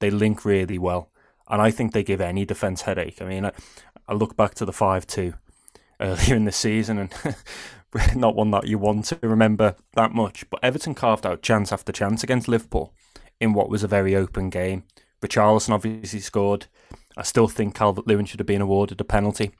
They 0.00 0.10
link 0.10 0.44
really 0.44 0.78
well, 0.78 1.10
and 1.48 1.60
I 1.60 1.70
think 1.70 1.92
they 1.92 2.02
give 2.02 2.20
any 2.20 2.44
defence 2.44 2.82
headache. 2.82 3.20
I 3.20 3.26
mean, 3.26 3.44
I, 3.44 3.52
I 4.08 4.14
look 4.14 4.36
back 4.36 4.54
to 4.54 4.64
the 4.64 4.72
five-two 4.72 5.34
earlier 6.00 6.34
in 6.34 6.46
the 6.46 6.52
season, 6.52 6.98
and 6.98 7.36
not 8.16 8.34
one 8.34 8.50
that 8.52 8.66
you 8.66 8.78
want 8.78 9.04
to 9.06 9.18
remember 9.22 9.76
that 9.94 10.12
much. 10.12 10.48
But 10.48 10.60
Everton 10.62 10.94
carved 10.94 11.26
out 11.26 11.42
chance 11.42 11.70
after 11.70 11.92
chance 11.92 12.22
against 12.22 12.48
Liverpool 12.48 12.94
in 13.40 13.52
what 13.52 13.68
was 13.68 13.82
a 13.82 13.88
very 13.88 14.14
open 14.14 14.50
game. 14.50 14.84
Richarlison 15.22 15.70
obviously 15.70 16.20
scored. 16.20 16.66
I 17.16 17.22
still 17.22 17.48
think 17.48 17.74
Calvert 17.74 18.06
Lewin 18.06 18.24
should 18.24 18.40
have 18.40 18.46
been 18.46 18.60
awarded 18.60 19.00
a 19.00 19.04
penalty 19.04 19.52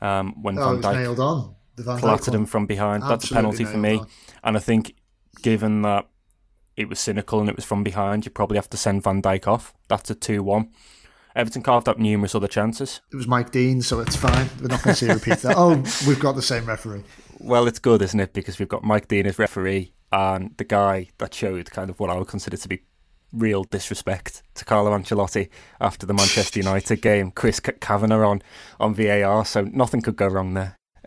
um, 0.00 0.40
when 0.42 0.58
oh, 0.58 0.76
Van 0.76 0.82
Dijk 0.82 1.00
nailed 1.00 1.20
on. 1.20 1.54
flattered 1.98 2.34
him 2.34 2.46
from 2.46 2.66
behind. 2.66 3.02
Absolutely 3.02 3.16
That's 3.16 3.30
a 3.30 3.34
penalty 3.34 3.64
for 3.64 3.78
me. 3.78 3.98
On. 3.98 4.06
And 4.44 4.56
I 4.56 4.60
think, 4.60 4.94
given 5.42 5.82
that 5.82 6.06
it 6.76 6.88
was 6.88 7.00
cynical 7.00 7.40
and 7.40 7.48
it 7.48 7.56
was 7.56 7.64
from 7.64 7.82
behind, 7.82 8.24
you 8.24 8.30
probably 8.30 8.56
have 8.56 8.70
to 8.70 8.76
send 8.76 9.02
Van 9.02 9.20
Dijk 9.20 9.46
off. 9.48 9.74
That's 9.88 10.10
a 10.10 10.14
2 10.14 10.42
1. 10.42 10.70
Everton 11.36 11.62
carved 11.62 11.88
up 11.88 11.98
numerous 11.98 12.36
other 12.36 12.46
chances. 12.46 13.00
It 13.12 13.16
was 13.16 13.26
Mike 13.26 13.50
Dean, 13.50 13.82
so 13.82 13.98
it's 13.98 14.14
fine. 14.14 14.48
We're 14.60 14.68
not 14.68 14.84
going 14.84 14.94
to 14.94 15.04
see 15.04 15.08
a 15.08 15.14
repeat 15.14 15.38
that. 15.38 15.56
Oh, 15.56 15.82
we've 16.06 16.20
got 16.20 16.36
the 16.36 16.42
same 16.42 16.64
referee. 16.64 17.02
Well, 17.40 17.66
it's 17.66 17.80
good, 17.80 18.02
isn't 18.02 18.20
it? 18.20 18.32
Because 18.32 18.60
we've 18.60 18.68
got 18.68 18.84
Mike 18.84 19.08
Dean 19.08 19.26
as 19.26 19.36
referee 19.36 19.92
and 20.12 20.56
the 20.58 20.64
guy 20.64 21.08
that 21.18 21.34
showed 21.34 21.72
kind 21.72 21.90
of 21.90 21.98
what 21.98 22.08
I 22.08 22.14
would 22.14 22.28
consider 22.28 22.56
to 22.56 22.68
be 22.68 22.82
real 23.34 23.64
disrespect 23.64 24.42
to 24.54 24.64
Carlo 24.64 24.96
Ancelotti 24.96 25.48
after 25.80 26.06
the 26.06 26.14
Manchester 26.14 26.60
United 26.60 27.02
game. 27.02 27.30
Chris 27.30 27.60
Kavanagh 27.60 28.24
on 28.24 28.42
on 28.80 28.94
VAR, 28.94 29.44
so 29.44 29.62
nothing 29.62 30.00
could 30.00 30.16
go 30.16 30.26
wrong 30.26 30.54
there. 30.54 30.78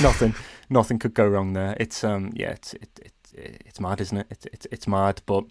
nothing, 0.00 0.34
nothing 0.70 0.98
could 0.98 1.14
go 1.14 1.26
wrong 1.26 1.54
there. 1.54 1.76
It's 1.80 2.04
um, 2.04 2.32
yeah, 2.34 2.50
it's 2.50 2.74
it, 2.74 3.00
it, 3.32 3.62
it's 3.66 3.80
mad, 3.80 4.00
isn't 4.00 4.18
it? 4.18 4.26
It's 4.30 4.46
it's 4.52 4.66
it's 4.70 4.86
mad. 4.86 5.22
But 5.26 5.44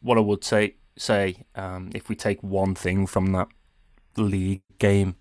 what 0.00 0.18
I 0.18 0.20
would 0.20 0.44
say 0.44 0.76
say 0.96 1.44
um, 1.54 1.90
if 1.94 2.08
we 2.08 2.16
take 2.16 2.42
one 2.42 2.74
thing 2.74 3.06
from 3.06 3.32
that 3.32 3.48
league 4.16 4.62
game 4.78 5.16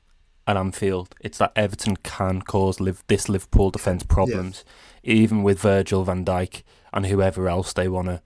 at 0.48 0.58
Anfield, 0.58 1.16
it's 1.22 1.38
that 1.38 1.52
Everton 1.56 1.96
can 1.98 2.42
cause 2.42 2.80
live 2.80 3.04
this 3.08 3.30
Liverpool 3.30 3.70
defence 3.70 4.04
problems, 4.04 4.66
yeah. 5.04 5.14
even 5.14 5.44
with 5.44 5.60
Virgil 5.60 6.04
van 6.04 6.26
Dijk 6.26 6.64
and 6.92 7.06
whoever 7.06 7.48
else 7.48 7.72
they 7.72 7.88
want 7.88 8.08
to 8.08 8.22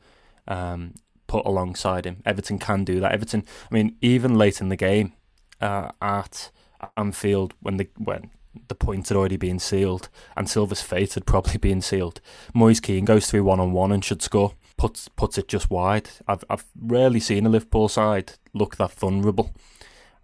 um, 0.48 0.94
put 1.34 1.46
alongside 1.48 2.06
him. 2.06 2.22
Everton 2.28 2.60
can 2.60 2.84
do 2.84 3.00
that. 3.00 3.12
Everton, 3.12 3.44
I 3.72 3.74
mean, 3.74 3.96
even 4.02 4.36
late 4.36 4.62
in 4.62 4.70
the 4.70 4.76
game 4.76 5.14
uh, 5.60 5.90
at 6.00 6.52
Anfield, 6.96 7.56
when 7.60 7.78
the 7.78 7.90
when 7.98 8.30
the 8.68 8.76
point 8.76 9.08
had 9.08 9.18
already 9.18 9.38
been 9.38 9.58
sealed 9.58 10.10
and 10.38 10.48
Silva's 10.48 10.84
fate 10.84 11.16
had 11.16 11.26
probably 11.26 11.58
been 11.58 11.82
sealed, 11.82 12.22
Moise 12.54 12.80
Kean 12.80 13.04
goes 13.04 13.26
through 13.26 13.44
one 13.46 13.60
on 13.60 13.72
one 13.72 13.92
and 13.92 14.06
should 14.06 14.22
score. 14.22 14.54
Puts 14.78 15.08
puts 15.08 15.40
it 15.40 15.48
just 15.48 15.72
wide. 15.72 16.08
I've 16.28 16.44
I've 16.52 16.66
rarely 16.80 17.20
seen 17.20 17.48
a 17.48 17.50
Liverpool 17.50 17.90
side 17.90 18.34
look 18.54 18.78
that 18.78 18.92
vulnerable, 18.92 19.56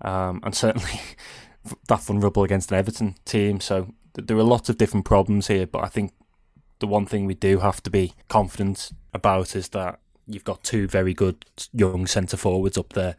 um, 0.01 0.41
and 0.43 0.53
certainly 0.53 1.01
that 1.87 2.01
vulnerable 2.01 2.43
against 2.43 2.71
an 2.71 2.77
Everton 2.77 3.15
team. 3.25 3.61
So 3.61 3.95
there 4.13 4.37
are 4.37 4.43
lots 4.43 4.69
of 4.69 4.77
different 4.77 5.07
problems 5.07 5.47
here, 5.47 5.65
but 5.65 5.83
I 5.83 5.87
think 5.87 6.13
the 6.77 6.87
one 6.87 7.07
thing 7.07 7.25
we 7.25 7.33
do 7.33 7.59
have 7.59 7.81
to 7.81 7.89
be 7.89 8.13
confident 8.27 8.91
about 9.11 9.55
is 9.55 9.69
that 9.69 9.99
you've 10.29 10.43
got 10.43 10.63
two 10.63 10.87
very 10.87 11.13
good 11.13 11.45
young 11.73 12.07
centre 12.07 12.37
forwards 12.37 12.77
up 12.77 12.93
there 12.93 13.15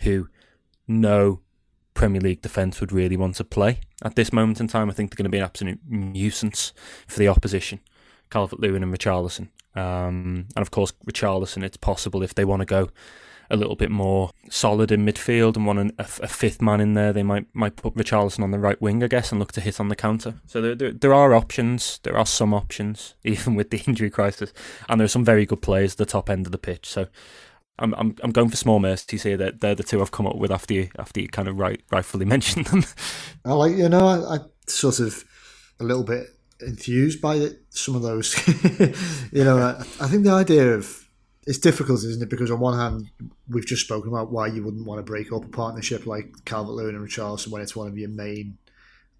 who 0.00 0.28
no 0.88 1.40
Premier 1.94 2.20
League 2.20 2.42
defence 2.42 2.80
would 2.80 2.92
really 2.92 3.16
want 3.16 3.36
to 3.36 3.44
play 3.44 3.80
at 4.02 4.16
this 4.16 4.32
moment 4.32 4.60
in 4.60 4.66
time. 4.66 4.90
I 4.90 4.92
think 4.92 5.10
they're 5.10 5.16
going 5.16 5.30
to 5.30 5.30
be 5.30 5.38
an 5.38 5.44
absolute 5.44 5.80
nuisance 5.88 6.72
for 7.06 7.18
the 7.18 7.28
opposition. 7.28 7.80
Calvert 8.30 8.60
Lewin 8.60 8.82
and 8.82 8.92
Richarlison. 8.92 9.48
Um, 9.76 10.46
and 10.56 10.62
of 10.62 10.70
course, 10.70 10.92
Richarlison, 11.06 11.62
it's 11.62 11.76
possible 11.76 12.22
if 12.22 12.34
they 12.34 12.44
want 12.44 12.60
to 12.60 12.66
go 12.66 12.90
a 13.50 13.56
little 13.56 13.76
bit 13.76 13.90
more 13.90 14.30
solid 14.48 14.90
in 14.90 15.04
midfield 15.04 15.56
and 15.56 15.66
want 15.66 15.78
an, 15.78 15.92
a, 15.98 16.02
a, 16.02 16.28
fifth 16.28 16.60
man 16.60 16.80
in 16.80 16.94
there, 16.94 17.12
they 17.12 17.22
might 17.22 17.46
might 17.54 17.76
put 17.76 17.94
Richarlison 17.94 18.42
on 18.42 18.50
the 18.50 18.58
right 18.58 18.80
wing, 18.80 19.02
I 19.02 19.08
guess, 19.08 19.30
and 19.30 19.38
look 19.38 19.52
to 19.52 19.60
hit 19.60 19.80
on 19.80 19.88
the 19.88 19.96
counter. 19.96 20.40
So 20.46 20.60
there, 20.60 20.74
there, 20.74 20.92
there 20.92 21.14
are 21.14 21.34
options. 21.34 22.00
There 22.02 22.16
are 22.16 22.26
some 22.26 22.54
options, 22.54 23.14
even 23.24 23.54
with 23.54 23.70
the 23.70 23.82
injury 23.86 24.10
crisis, 24.10 24.52
and 24.88 25.00
there 25.00 25.04
are 25.04 25.08
some 25.08 25.24
very 25.24 25.46
good 25.46 25.62
players 25.62 25.92
at 25.92 25.98
the 25.98 26.06
top 26.06 26.30
end 26.30 26.46
of 26.46 26.52
the 26.52 26.58
pitch. 26.58 26.88
So 26.88 27.06
I'm 27.78 27.94
I'm 27.94 28.16
I'm 28.22 28.30
going 28.30 28.48
for 28.48 28.56
small 28.56 28.80
mercies 28.80 29.22
here. 29.22 29.36
That 29.36 29.60
they're, 29.60 29.74
the 29.74 29.82
two 29.82 30.00
I've 30.00 30.12
come 30.12 30.26
up 30.26 30.36
with 30.36 30.50
after 30.50 30.74
you 30.74 30.88
after 30.98 31.20
you 31.20 31.28
kind 31.28 31.48
of 31.48 31.58
right 31.58 31.82
rightfully 31.90 32.24
mentioned 32.34 32.66
them. 32.66 32.84
I 33.44 33.52
like 33.52 33.76
you 33.76 33.88
know 33.88 34.06
I, 34.06 34.36
I 34.36 34.38
sort 34.66 35.00
of 35.00 35.24
a 35.80 35.84
little 35.84 36.04
bit 36.04 36.28
enthused 36.60 37.20
by 37.20 37.50
some 37.70 37.96
of 37.96 38.02
those. 38.02 38.34
you 39.32 39.44
know, 39.44 39.58
I, 39.58 39.80
I, 40.00 40.08
think 40.08 40.24
the 40.24 40.32
idea 40.32 40.74
of 40.74 41.03
it's 41.46 41.58
difficult, 41.58 42.02
isn't 42.04 42.22
it? 42.22 42.30
Because 42.30 42.50
on 42.50 42.60
one 42.60 42.78
hand, 42.78 43.10
we've 43.48 43.66
just 43.66 43.84
spoken 43.84 44.08
about 44.08 44.32
why 44.32 44.46
you 44.46 44.62
wouldn't 44.62 44.86
want 44.86 44.98
to 44.98 45.02
break 45.02 45.32
up 45.32 45.44
a 45.44 45.48
partnership 45.48 46.06
like 46.06 46.44
Calvert 46.44 46.74
Lewin 46.74 46.94
and 46.94 47.06
Richarlison 47.06 47.48
when 47.48 47.62
it's 47.62 47.76
one 47.76 47.86
of 47.86 47.98
your 47.98 48.08
main 48.08 48.56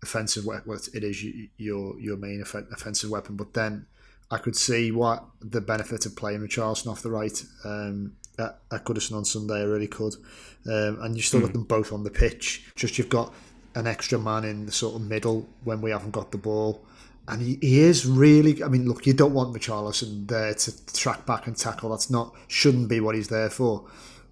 offensive 0.03 0.47
weapons. 0.47 0.67
Well, 0.67 0.81
it 0.95 1.05
is 1.05 1.23
your 1.59 1.99
your 1.99 2.17
main 2.17 2.43
offensive 2.43 3.11
weapon. 3.11 3.37
But 3.37 3.53
then 3.53 3.87
I 4.31 4.39
could 4.39 4.57
see 4.57 4.91
what 4.91 5.25
the 5.41 5.61
benefit 5.61 6.07
of 6.07 6.17
playing 6.17 6.41
Richarlison 6.41 6.87
off 6.87 7.03
the 7.03 7.11
right 7.11 7.45
um, 7.65 8.17
at, 8.39 8.59
at 8.73 8.85
Goodison 8.85 9.17
on 9.17 9.25
Sunday. 9.25 9.61
I 9.61 9.65
really 9.65 9.89
could, 9.89 10.15
um, 10.67 10.99
and 11.03 11.17
you 11.17 11.23
still 11.23 11.41
mm. 11.41 11.45
got 11.45 11.53
them 11.53 11.65
both 11.65 11.93
on 11.93 12.05
the 12.05 12.11
pitch. 12.11 12.65
Just 12.75 12.97
you've 12.97 13.11
got 13.11 13.35
an 13.75 13.87
extra 13.87 14.19
man 14.19 14.45
in 14.45 14.67
the 14.67 14.73
sort 14.73 14.95
of 14.95 15.03
middle 15.03 15.47
when 15.65 15.83
we 15.83 15.91
haven't 15.91 16.13
got 16.13 16.31
the 16.31 16.39
ball 16.39 16.87
and 17.29 17.41
he, 17.41 17.59
he 17.61 17.81
is 17.81 18.07
really. 18.07 18.63
I 18.63 18.69
mean, 18.69 18.87
look, 18.87 19.07
you 19.07 19.15
don't 19.15 19.33
want 19.33 19.55
Richarlison 19.55 20.29
there 20.29 20.55
to 20.55 20.87
track 20.93 21.27
back 21.27 21.47
and 21.47 21.57
tackle. 21.57 21.91
That's 21.91 22.11
not 22.11 22.35
shouldn't 22.49 22.89
be 22.89 23.01
what 23.01 23.15
he's 23.15 23.29
there 23.29 23.51
for. 23.51 23.89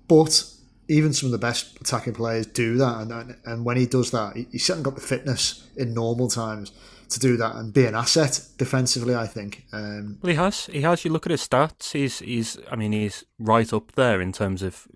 But 0.09 0.45
even 0.89 1.13
some 1.13 1.29
of 1.29 1.33
the 1.33 1.39
best 1.39 1.81
attacking 1.81 2.15
players 2.15 2.47
do 2.47 2.77
that, 2.77 3.01
and 3.01 3.37
and 3.45 3.65
when 3.65 3.77
he 3.77 3.87
does 3.87 4.11
that, 4.11 4.37
he, 4.37 4.47
he's 4.53 4.65
certainly 4.65 4.85
got 4.85 4.95
the 4.95 5.01
fitness 5.01 5.67
in 5.77 5.95
normal 5.95 6.29
times 6.29 6.73
to 7.09 7.19
do 7.19 7.37
that 7.37 7.57
and 7.57 7.73
be 7.73 7.87
an 7.87 7.95
asset 7.95 8.47
defensively. 8.59 9.15
I 9.15 9.27
think. 9.27 9.65
Um, 9.73 10.19
well, 10.23 10.31
he 10.31 10.37
has. 10.37 10.67
He 10.67 10.83
has. 10.83 11.05
You 11.05 11.13
look 11.13 11.27
at 11.27 11.31
his 11.31 11.47
stats. 11.47 11.93
He's 11.93 12.19
he's. 12.19 12.59
I 12.71 12.77
mean, 12.77 12.93
he's 12.93 13.25
right 13.39 13.73
up 13.73 13.93
there 13.93 14.21
in 14.21 14.33
terms 14.33 14.63
of 14.63 14.87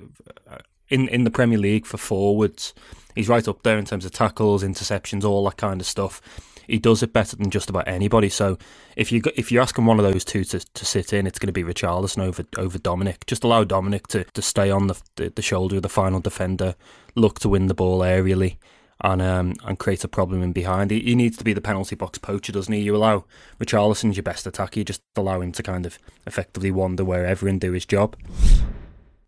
uh, 0.51 0.59
in 0.91 1.09
in 1.09 1.25
the 1.25 1.31
Premier 1.31 1.59
League 1.59 1.87
for 1.87 1.97
forwards. 1.97 2.75
He's 3.15 3.31
right 3.31 3.49
up 3.49 3.63
there 3.63 3.79
in 3.79 3.87
terms 3.87 4.05
of 4.05 4.11
tackles, 4.11 4.63
interceptions, 4.63 5.25
all 5.25 5.43
that 5.47 5.57
kind 5.57 5.81
of 5.81 5.87
stuff 5.87 6.21
he 6.67 6.79
does 6.79 7.03
it 7.03 7.13
better 7.13 7.37
than 7.37 7.51
just 7.51 7.71
about 7.71 7.89
anybody. 7.89 8.29
So 8.29 8.59
if 8.97 9.13
you 9.13 9.23
if 9.37 9.51
you're 9.51 9.63
asking 9.63 9.87
one 9.87 9.99
of 9.99 10.05
those 10.05 10.25
two 10.25 10.45
to, 10.45 10.61
to 10.61 10.85
sit 10.85 11.13
in, 11.13 11.27
it's 11.27 11.39
going 11.39 11.53
to 11.53 11.53
be 11.53 11.65
Richarlison 11.65 12.23
over 12.23 12.45
over 12.57 12.79
Dominic. 12.79 13.27
Just 13.27 13.45
allow 13.45 13.65
Dominic 13.65 14.07
to, 14.09 14.25
to 14.25 14.43
stay 14.43 14.71
on 14.71 14.87
the, 14.87 15.01
the, 15.17 15.31
the 15.31 15.43
shoulder 15.43 15.77
of 15.77 15.83
the 15.83 15.89
final 15.89 16.21
defender, 16.21 16.75
look 17.15 17.41
to 17.41 17.49
win 17.49 17.67
the 17.67 17.75
ball 17.75 18.01
aerially, 18.01 18.57
and 19.01 19.23
um, 19.23 19.55
and 19.65 19.79
create 19.79 20.05
a 20.05 20.09
problem 20.09 20.43
in 20.43 20.53
behind. 20.53 20.91
He, 20.91 21.01
he 21.01 21.15
needs 21.15 21.37
to 21.39 21.45
be 21.45 21.53
the 21.53 21.61
penalty 21.61 21.97
box 21.97 22.19
poacher, 22.19 22.53
doesn't 22.53 22.73
he? 22.73 22.81
You 22.81 22.97
allow 22.97 23.25
Richarlison's 23.61 24.17
your 24.17 24.23
best 24.23 24.47
attacker. 24.47 24.81
You 24.81 24.85
just 24.85 25.03
allow 25.17 25.41
him 25.41 25.53
to 25.53 25.63
kind 25.63 25.87
of 25.87 25.99
effectively 26.27 26.71
wander 26.71 27.05
wherever 27.05 27.49
and 27.49 27.61
do 27.61 27.73
his 27.73 27.87
job. 27.87 28.17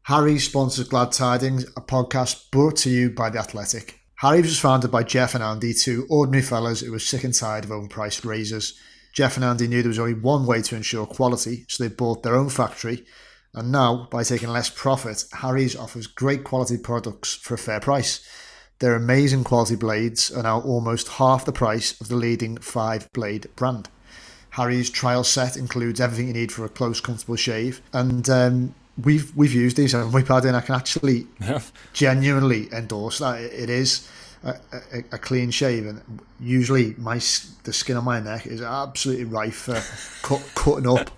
Harry 0.03 0.38
sponsors 0.38 0.88
Glad 0.88 1.12
Tidings, 1.12 1.64
a 1.77 1.83
podcast 1.83 2.51
brought 2.51 2.77
to 2.77 2.90
you 2.90 3.11
by 3.11 3.29
The 3.29 3.40
Athletic. 3.40 3.98
Harry 4.19 4.41
was 4.41 4.59
founded 4.59 4.91
by 4.91 5.05
Jeff 5.05 5.37
and 5.37 5.45
Andy, 5.45 5.73
two 5.73 6.05
ordinary 6.11 6.43
fellas 6.43 6.81
who 6.81 6.91
were 6.91 6.99
sick 6.99 7.23
and 7.23 7.33
tired 7.33 7.63
of 7.63 7.71
overpriced 7.71 8.25
razors. 8.25 8.77
Jeff 9.13 9.37
and 9.37 9.45
Andy 9.45 9.69
knew 9.69 9.81
there 9.81 9.91
was 9.91 9.99
only 10.01 10.15
one 10.15 10.45
way 10.45 10.61
to 10.61 10.75
ensure 10.75 11.07
quality, 11.07 11.65
so 11.69 11.85
they 11.85 11.95
bought 11.95 12.25
their 12.25 12.35
own 12.35 12.49
factory. 12.49 13.07
And 13.55 13.71
now, 13.71 14.09
by 14.11 14.25
taking 14.25 14.49
less 14.49 14.71
profit, 14.71 15.23
Harry's 15.35 15.77
offers 15.77 16.09
great 16.09 16.43
quality 16.43 16.79
products 16.79 17.35
for 17.35 17.55
a 17.55 17.59
fair 17.59 17.79
price. 17.79 18.29
Their 18.81 18.97
amazing 18.97 19.45
quality 19.45 19.77
blades 19.77 20.33
are 20.33 20.43
now 20.43 20.63
almost 20.63 21.07
half 21.09 21.45
the 21.45 21.53
price 21.53 22.01
of 22.01 22.09
the 22.09 22.17
leading 22.17 22.57
five 22.57 23.13
blade 23.13 23.47
brand. 23.55 23.89
Harry's 24.51 24.91
trial 24.91 25.23
set 25.23 25.57
includes 25.57 26.01
everything 26.01 26.27
you 26.27 26.35
need 26.35 26.51
for 26.51 26.65
a 26.65 26.69
close, 26.69 27.01
comfortable 27.01 27.37
shave, 27.37 27.81
and 27.93 28.29
um, 28.29 28.75
we've 29.03 29.35
we've 29.37 29.53
used 29.53 29.77
these 29.77 29.95
and 29.95 30.13
we've 30.13 30.29
had 30.29 30.45
in. 30.45 30.55
I 30.55 30.61
can 30.61 30.75
actually 30.75 31.27
yeah. 31.41 31.61
genuinely 31.93 32.73
endorse 32.73 33.19
that 33.19 33.41
it 33.41 33.71
is 33.71 34.09
a, 34.45 34.55
a, 34.73 34.99
a, 35.13 35.19
clean 35.19 35.51
shave, 35.51 35.87
and 35.87 36.03
usually 36.41 36.95
my 36.99 37.15
the 37.15 37.73
skin 37.73 37.97
on 37.97 38.05
my 38.05 38.21
neck 38.21 38.47
is 38.47 38.63
absolutely 38.63 39.25
rife 39.25 39.57
for 39.57 39.83
cut, 40.27 40.43
cutting 40.55 40.89
up. 40.89 41.11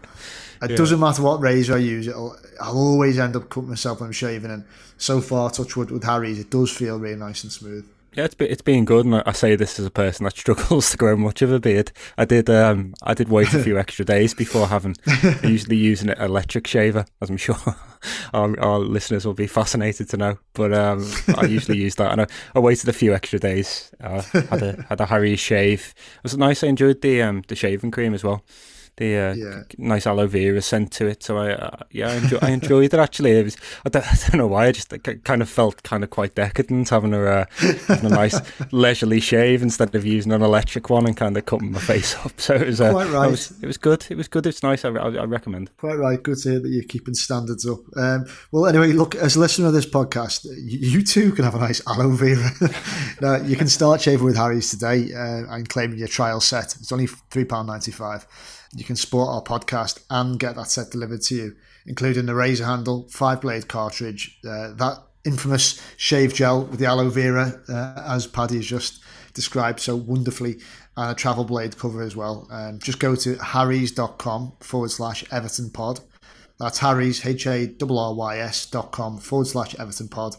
It 0.62 0.71
yeah. 0.71 0.77
doesn't 0.77 1.01
matter 1.01 1.23
what 1.23 1.40
razor 1.40 1.75
I 1.75 1.79
use; 1.79 2.07
it'll, 2.07 2.37
I'll 2.61 2.77
always 2.77 3.19
end 3.19 3.37
up 3.37 3.49
cutting 3.49 3.71
myself 3.71 4.01
when 4.01 4.09
I'm 4.09 4.12
shaving. 4.12 4.51
And 4.51 4.64
so 4.99 5.21
far, 5.21 5.51
touch 5.51 5.77
wood 5.77 5.90
with 5.90 6.05
Harry's, 6.05 6.38
it 6.38 6.51
does 6.51 6.71
feel 6.71 6.99
really 6.99 7.16
nice 7.16 7.43
and 7.43 7.53
smooth. 7.53 7.87
Yeah, 8.16 8.25
it's 8.25 8.35
been, 8.35 8.51
it's 8.51 8.62
been 8.62 8.85
good, 8.85 9.07
and 9.07 9.23
I 9.25 9.31
say 9.31 9.55
this 9.55 9.79
as 9.79 9.87
a 9.87 9.90
person 9.90 10.25
that 10.25 10.37
struggles 10.37 10.90
to 10.90 10.96
grow 10.96 11.16
much 11.16 11.42
of 11.42 11.53
a 11.53 11.61
beard. 11.61 11.92
I 12.18 12.25
did 12.25 12.51
um 12.51 12.94
I 13.03 13.14
did 13.14 13.29
wait 13.29 13.55
a 13.55 13.62
few 13.62 13.79
extra 13.85 14.05
days 14.05 14.35
before 14.35 14.66
having 14.66 14.96
usually 15.44 15.77
using 15.77 16.11
an 16.11 16.20
electric 16.20 16.66
shaver, 16.66 17.05
as 17.20 17.31
I'm 17.31 17.37
sure 17.37 17.57
our, 18.35 18.59
our 18.59 18.79
listeners 18.81 19.25
will 19.25 19.35
be 19.35 19.46
fascinated 19.46 20.09
to 20.11 20.16
know. 20.16 20.38
But 20.55 20.73
um, 20.75 21.09
I 21.37 21.44
usually 21.44 21.79
use 21.79 21.94
that, 21.96 22.11
and 22.11 22.23
I, 22.23 22.27
I 22.55 22.59
waited 22.59 22.88
a 22.88 22.92
few 22.92 23.14
extra 23.14 23.38
days. 23.38 23.92
Uh, 24.03 24.23
had 24.23 24.62
a 24.62 24.87
had 24.88 25.01
a 25.01 25.07
Harry 25.07 25.37
shave. 25.37 25.94
It 26.16 26.23
was 26.25 26.37
nice. 26.37 26.64
I 26.64 26.66
enjoyed 26.66 27.03
the 27.03 27.23
um 27.23 27.42
the 27.46 27.55
shaving 27.55 27.92
cream 27.92 28.12
as 28.14 28.25
well 28.25 28.44
the 28.96 29.16
uh, 29.16 29.35
yeah. 29.35 29.62
nice 29.79 30.07
aloe 30.07 30.26
vera 30.26 30.61
scent 30.61 30.92
to 30.92 31.07
it. 31.07 31.22
So 31.22 31.38
I, 31.38 31.53
uh, 31.53 31.76
yeah, 31.90 32.11
I, 32.11 32.14
enjoy, 32.14 32.38
I 32.42 32.50
enjoyed 32.50 32.94
it 32.94 33.00
actually. 33.00 33.33
It 33.33 33.44
was, 33.44 33.57
I 33.85 33.88
don't, 33.88 34.07
I 34.12 34.16
don't 34.29 34.38
know 34.38 34.46
why. 34.46 34.66
I 34.66 34.72
just 34.72 34.92
kind 35.24 35.42
of 35.42 35.48
felt 35.48 35.83
kind 35.83 36.05
of 36.05 36.11
quite 36.11 36.35
decadent 36.35 36.88
having 36.88 37.14
a, 37.14 37.22
uh, 37.22 37.44
having 37.87 38.07
a 38.07 38.14
nice 38.14 38.40
leisurely 38.72 39.20
shave 39.20 39.62
instead 39.62 39.94
of 39.94 40.05
using 40.05 40.33
an 40.33 40.42
electric 40.42 40.90
one 40.90 41.07
and 41.07 41.16
kind 41.16 41.37
of 41.37 41.46
cutting 41.46 41.72
my 41.72 41.79
face 41.79 42.14
up. 42.24 42.40
So 42.40 42.55
it 42.55 42.66
was, 42.66 42.81
uh, 42.81 42.92
quite 42.92 43.09
right. 43.11 43.31
Was, 43.31 43.53
it 43.62 43.66
was 43.66 43.79
good. 43.79 44.07
It 44.11 44.16
was 44.16 44.29
good. 44.29 44.46
It's 44.46 44.62
nice. 44.62 44.85
I, 44.85 44.90
I, 44.90 45.09
I, 45.09 45.24
recommend. 45.24 45.76
Quite 45.76 45.98
right. 45.98 46.22
Good 46.22 46.38
to 46.38 46.50
hear 46.50 46.61
that 46.61 46.68
you're 46.68 46.85
keeping 46.85 47.14
standards 47.14 47.66
up. 47.66 47.81
Um, 47.96 48.26
well, 48.53 48.66
anyway, 48.66 48.92
look, 48.92 49.14
as 49.14 49.37
a 49.37 49.40
listener 49.40 49.68
of 49.68 49.72
this 49.72 49.87
podcast, 49.87 50.46
you 50.57 51.03
too 51.03 51.33
can 51.33 51.44
have 51.44 51.55
a 51.55 51.59
nice 51.59 51.81
aloe 51.87 52.11
vera. 52.11 52.50
now, 53.20 53.37
you 53.37 53.57
can 53.57 53.68
start 53.68 54.00
shaving 54.00 54.24
with 54.24 54.37
Harry's 54.37 54.70
today 54.70 55.12
uh, 55.14 55.55
and 55.55 55.68
claim 55.68 55.94
your 55.94 56.09
trial 56.09 56.40
set. 56.40 56.76
It's 56.76 56.92
only 56.92 57.07
three 57.07 57.44
pound 57.44 57.68
ninety 57.68 57.92
five 57.92 58.26
you 58.74 58.85
can 58.85 58.96
support 58.96 59.28
our 59.28 59.42
podcast 59.42 60.02
and 60.11 60.38
get 60.38 60.54
that 60.56 60.70
set 60.70 60.90
delivered 60.90 61.22
to 61.22 61.35
you, 61.35 61.56
including 61.87 62.26
the 62.26 62.35
razor 62.35 62.64
handle, 62.64 63.09
five 63.09 63.40
blade 63.40 63.68
cartridge, 63.68 64.38
uh, 64.44 64.72
that 64.74 64.98
infamous 65.24 65.80
shave 65.96 66.33
gel 66.33 66.64
with 66.64 66.78
the 66.78 66.87
aloe 66.87 67.11
vera, 67.11 67.61
uh, 67.68 68.02
as 68.06 68.26
Paddy 68.26 68.56
has 68.56 68.66
just 68.66 69.02
described 69.35 69.80
so 69.80 69.96
wonderfully, 69.96 70.59
and 70.96 71.11
a 71.11 71.14
travel 71.14 71.44
blade 71.44 71.76
cover 71.78 72.02
as 72.02 72.16
well. 72.16 72.48
Um, 72.50 72.78
just 72.78 73.00
go 73.00 73.14
to 73.16 73.37
harrys.com 73.37 74.52
forward 74.61 74.90
slash 74.90 75.24
Everton 75.33 75.70
pod. 75.70 76.00
That's 76.59 76.78
Harry's, 76.78 77.24
H 77.24 77.46
A 77.46 77.74
R 77.83 77.88
R 77.90 78.14
Y 78.14 78.38
S 78.38 78.66
dot 78.66 78.92
com 78.92 79.18
forward 79.18 79.46
slash 79.46 79.74
Everton 79.76 80.09
pod, 80.09 80.37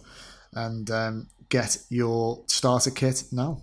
and 0.54 0.90
um, 0.92 1.28
get 1.50 1.78
your 1.90 2.44
starter 2.48 2.92
kit 2.92 3.24
now. 3.32 3.62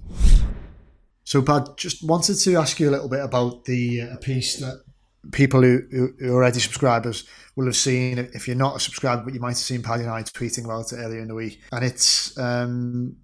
So, 1.29 1.43
Pad, 1.43 1.77
just 1.77 2.03
wanted 2.03 2.37
to 2.37 2.57
ask 2.57 2.81
you 2.81 2.88
a 2.88 2.91
little 2.91 3.11
bit 3.11 3.23
about 3.23 3.67
the 3.67 4.01
uh, 4.01 4.17
piece 4.17 4.57
that 4.61 4.83
people 5.31 5.61
who, 5.61 5.83
who, 5.91 6.14
are 6.27 6.37
already 6.37 6.59
subscribers 6.59 7.29
will 7.55 7.67
have 7.67 7.77
seen. 7.77 8.19
If 8.19 8.49
you're 8.49 8.57
not 8.57 8.77
a 8.77 8.81
subscriber, 8.81 9.25
but 9.25 9.35
you 9.35 9.41
might 9.41 9.51
have 9.51 9.59
seen 9.59 9.83
Paddy 9.83 10.05
and 10.05 10.11
I 10.11 10.23
tweeting 10.23 10.64
about 10.64 10.91
it 10.91 10.97
earlier 10.97 11.21
in 11.21 11.29
the 11.29 11.35
week, 11.35 11.61
and 11.71 11.85
it's 11.85 12.38
um, 12.38 13.14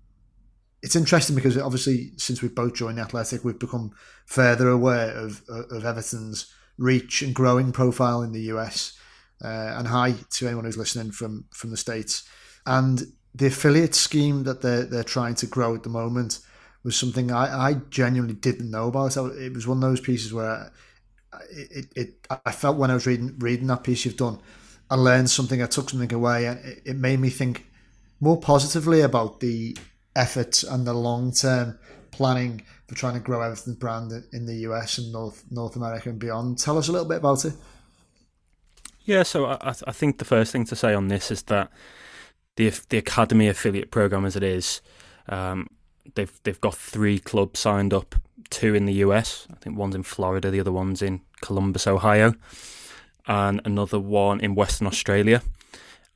it's 0.83 0.97
interesting 0.97 1.35
because 1.35 1.57
obviously 1.57 2.13
since 2.19 2.43
we've 2.43 2.55
both 2.55 2.75
joined 2.75 2.99
the 2.99 3.03
Athletic, 3.03 3.43
we've 3.43 3.59
become 3.59 3.93
further 4.27 4.69
aware 4.69 5.13
of 5.13 5.43
of 5.49 5.87
Everton's 5.87 6.53
reach 6.77 7.23
and 7.23 7.35
growing 7.35 7.73
profile 7.73 8.21
in 8.21 8.33
the 8.33 8.53
US. 8.53 8.99
Uh, 9.43 9.77
and 9.79 9.89
hi 9.89 10.15
to 10.33 10.47
anyone 10.47 10.67
who's 10.67 10.77
listening 10.77 11.11
from 11.11 11.47
from 11.53 11.71
the 11.71 11.79
states. 11.79 12.29
And 12.67 13.03
the 13.35 13.47
affiliate 13.47 13.95
scheme 13.95 14.43
that 14.43 14.61
they're 14.61 14.85
they're 14.85 15.05
trying 15.05 15.37
to 15.37 15.47
grow 15.47 15.75
at 15.75 15.85
the 15.85 15.89
moment 15.89 16.41
was 16.85 16.97
something 16.97 17.33
I, 17.33 17.71
I 17.71 17.75
genuinely 17.91 18.35
didn't 18.35 18.71
know 18.71 18.89
about. 18.89 19.17
it 19.17 19.53
was 19.53 19.67
one 19.67 19.79
of 19.79 19.83
those 19.83 20.01
pieces 20.01 20.33
where 20.33 20.71
it, 21.51 21.87
it, 21.97 22.27
I 22.45 22.53
felt 22.53 22.77
when 22.77 22.91
I 22.91 22.95
was 22.95 23.07
reading 23.07 23.35
reading 23.39 23.67
that 23.69 23.83
piece 23.83 24.05
you've 24.05 24.17
done, 24.17 24.39
I 24.91 24.97
learned 24.97 25.31
something, 25.31 25.63
I 25.63 25.67
took 25.67 25.91
something 25.91 26.13
away, 26.13 26.47
and 26.47 26.65
it, 26.65 26.83
it 26.85 26.97
made 26.97 27.21
me 27.21 27.31
think 27.31 27.67
more 28.21 28.39
positively 28.39 29.01
about 29.01 29.41
the 29.41 29.77
efforts 30.15 30.63
and 30.63 30.87
the 30.87 30.95
long 30.95 31.33
term 31.33 31.79
planning 32.11 32.63
for 32.87 32.95
trying 32.95 33.15
to 33.15 33.21
grow 33.21 33.43
Everton 33.43 33.75
brand 33.75 34.13
in 34.33 34.47
the 34.47 34.55
US 34.69 34.99
and 34.99 35.13
North 35.13 35.45
North 35.51 35.77
America 35.77 36.11
and 36.11 36.19
beyond. 36.19 36.59
Tell 36.59 36.79
us 36.79 36.89
a 36.89 36.93
little 36.93 37.09
bit 37.09 37.19
about 37.19 37.45
it. 37.45 37.55
Yeah, 39.05 39.23
so 39.23 39.47
I, 39.47 39.75
I 39.87 39.93
think 39.93 40.19
the 40.19 40.25
first 40.25 40.53
thing 40.53 40.65
to 40.67 40.77
say 40.77 40.95
on 40.95 41.09
this 41.09 41.31
is 41.31 41.43
that 41.45 41.71
the 42.57 42.69
the 42.89 42.99
academy 42.99 43.49
affiliate 43.49 43.91
program 43.91 44.25
as 44.25 44.37
it 44.37 44.43
is, 44.43 44.81
um, 45.29 45.69
they've 46.15 46.41
they've 46.43 46.61
got 46.61 46.75
three 46.75 47.19
clubs 47.19 47.61
signed 47.61 47.93
up, 47.93 48.15
two 48.51 48.75
in 48.75 48.87
the 48.87 48.95
US. 48.95 49.47
I 49.51 49.57
think 49.57 49.77
one's 49.77 49.95
in 49.95 50.03
Florida, 50.03 50.51
the 50.51 50.61
other 50.61 50.73
one's 50.73 51.03
in 51.03 51.21
Columbus, 51.41 51.87
Ohio, 51.87 52.35
and 53.27 53.61
another 53.65 53.99
one 53.99 54.41
in 54.41 54.55
Western 54.55 54.87
Australia. 54.87 55.43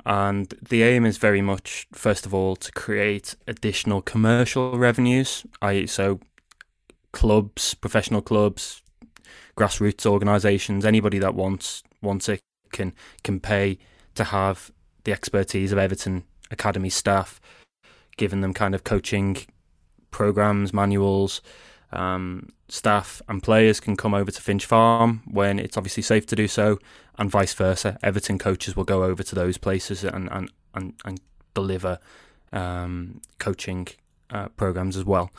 And 0.06 0.54
the 0.62 0.82
aim 0.82 1.04
is 1.04 1.18
very 1.18 1.42
much, 1.42 1.86
first 1.92 2.24
of 2.24 2.32
all, 2.32 2.56
to 2.56 2.72
create 2.72 3.34
additional 3.46 4.00
commercial 4.00 4.78
revenues, 4.78 5.44
i.e., 5.60 5.86
so 5.86 6.20
clubs, 7.12 7.74
professional 7.74 8.22
clubs, 8.22 8.82
grassroots 9.56 10.06
organisations, 10.06 10.84
anybody 10.84 11.18
that 11.18 11.34
wants 11.34 11.82
wants 12.00 12.28
it 12.28 12.40
can 12.72 12.94
can 13.24 13.40
pay 13.40 13.78
to 14.14 14.24
have 14.24 14.70
the 15.04 15.12
expertise 15.12 15.72
of 15.72 15.78
Everton 15.78 16.24
Academy 16.50 16.90
staff, 16.90 17.40
giving 18.16 18.40
them 18.40 18.54
kind 18.54 18.74
of 18.74 18.84
coaching 18.84 19.36
programs, 20.18 20.72
manuals. 20.72 21.40
Um, 21.92 22.50
staff 22.68 23.22
and 23.28 23.42
players 23.42 23.80
can 23.80 23.96
come 23.96 24.14
over 24.20 24.30
to 24.30 24.42
Finch 24.42 24.66
Farm 24.66 25.22
when 25.40 25.58
it's 25.58 25.76
obviously 25.78 26.02
safe 26.02 26.26
to 26.26 26.36
do 26.36 26.48
so, 26.48 26.78
and 27.18 27.30
vice 27.30 27.54
versa. 27.54 27.98
Everton 28.02 28.38
coaches 28.38 28.76
will 28.76 28.88
go 28.94 29.04
over 29.04 29.22
to 29.22 29.34
those 29.34 29.56
places 29.58 30.04
and 30.04 30.28
and 30.30 30.50
and, 30.74 30.92
and 31.04 31.20
deliver 31.54 31.98
um, 32.52 33.20
coaching 33.38 33.86
uh, 34.30 34.48
programs 34.56 34.96
as 34.96 35.04
well. 35.04 35.30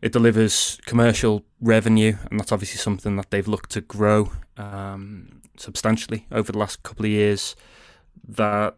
It 0.00 0.12
delivers 0.12 0.78
commercial 0.86 1.42
revenue, 1.60 2.14
and 2.30 2.38
that's 2.38 2.52
obviously 2.52 2.78
something 2.78 3.16
that 3.16 3.30
they've 3.30 3.48
looked 3.54 3.70
to 3.70 3.80
grow 3.80 4.30
um, 4.56 5.42
substantially 5.56 6.26
over 6.30 6.52
the 6.52 6.58
last 6.58 6.82
couple 6.84 7.06
of 7.06 7.10
years. 7.10 7.56
That 8.28 8.76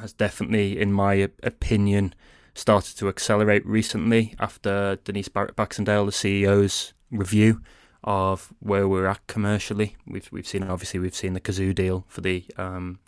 has 0.00 0.12
definitely, 0.12 0.80
in 0.80 0.92
my 0.92 1.14
opinion, 1.42 2.14
started 2.54 2.96
to 2.98 3.08
accelerate 3.08 3.64
recently 3.66 4.34
after 4.38 4.96
Denise 5.04 5.28
Barrett 5.28 5.56
Baxendale, 5.56 6.06
the 6.06 6.12
CEO's 6.12 6.92
review 7.10 7.60
of 8.04 8.52
where 8.60 8.88
we're 8.88 9.06
at 9.06 9.26
commercially. 9.26 9.96
We've 10.06 10.28
we've 10.32 10.46
seen 10.46 10.64
obviously 10.64 11.00
we've 11.00 11.14
seen 11.14 11.34
the 11.34 11.40
Cazoo 11.40 11.74
deal 11.74 12.04
for 12.08 12.20
the 12.20 12.44
um, 12.56 12.98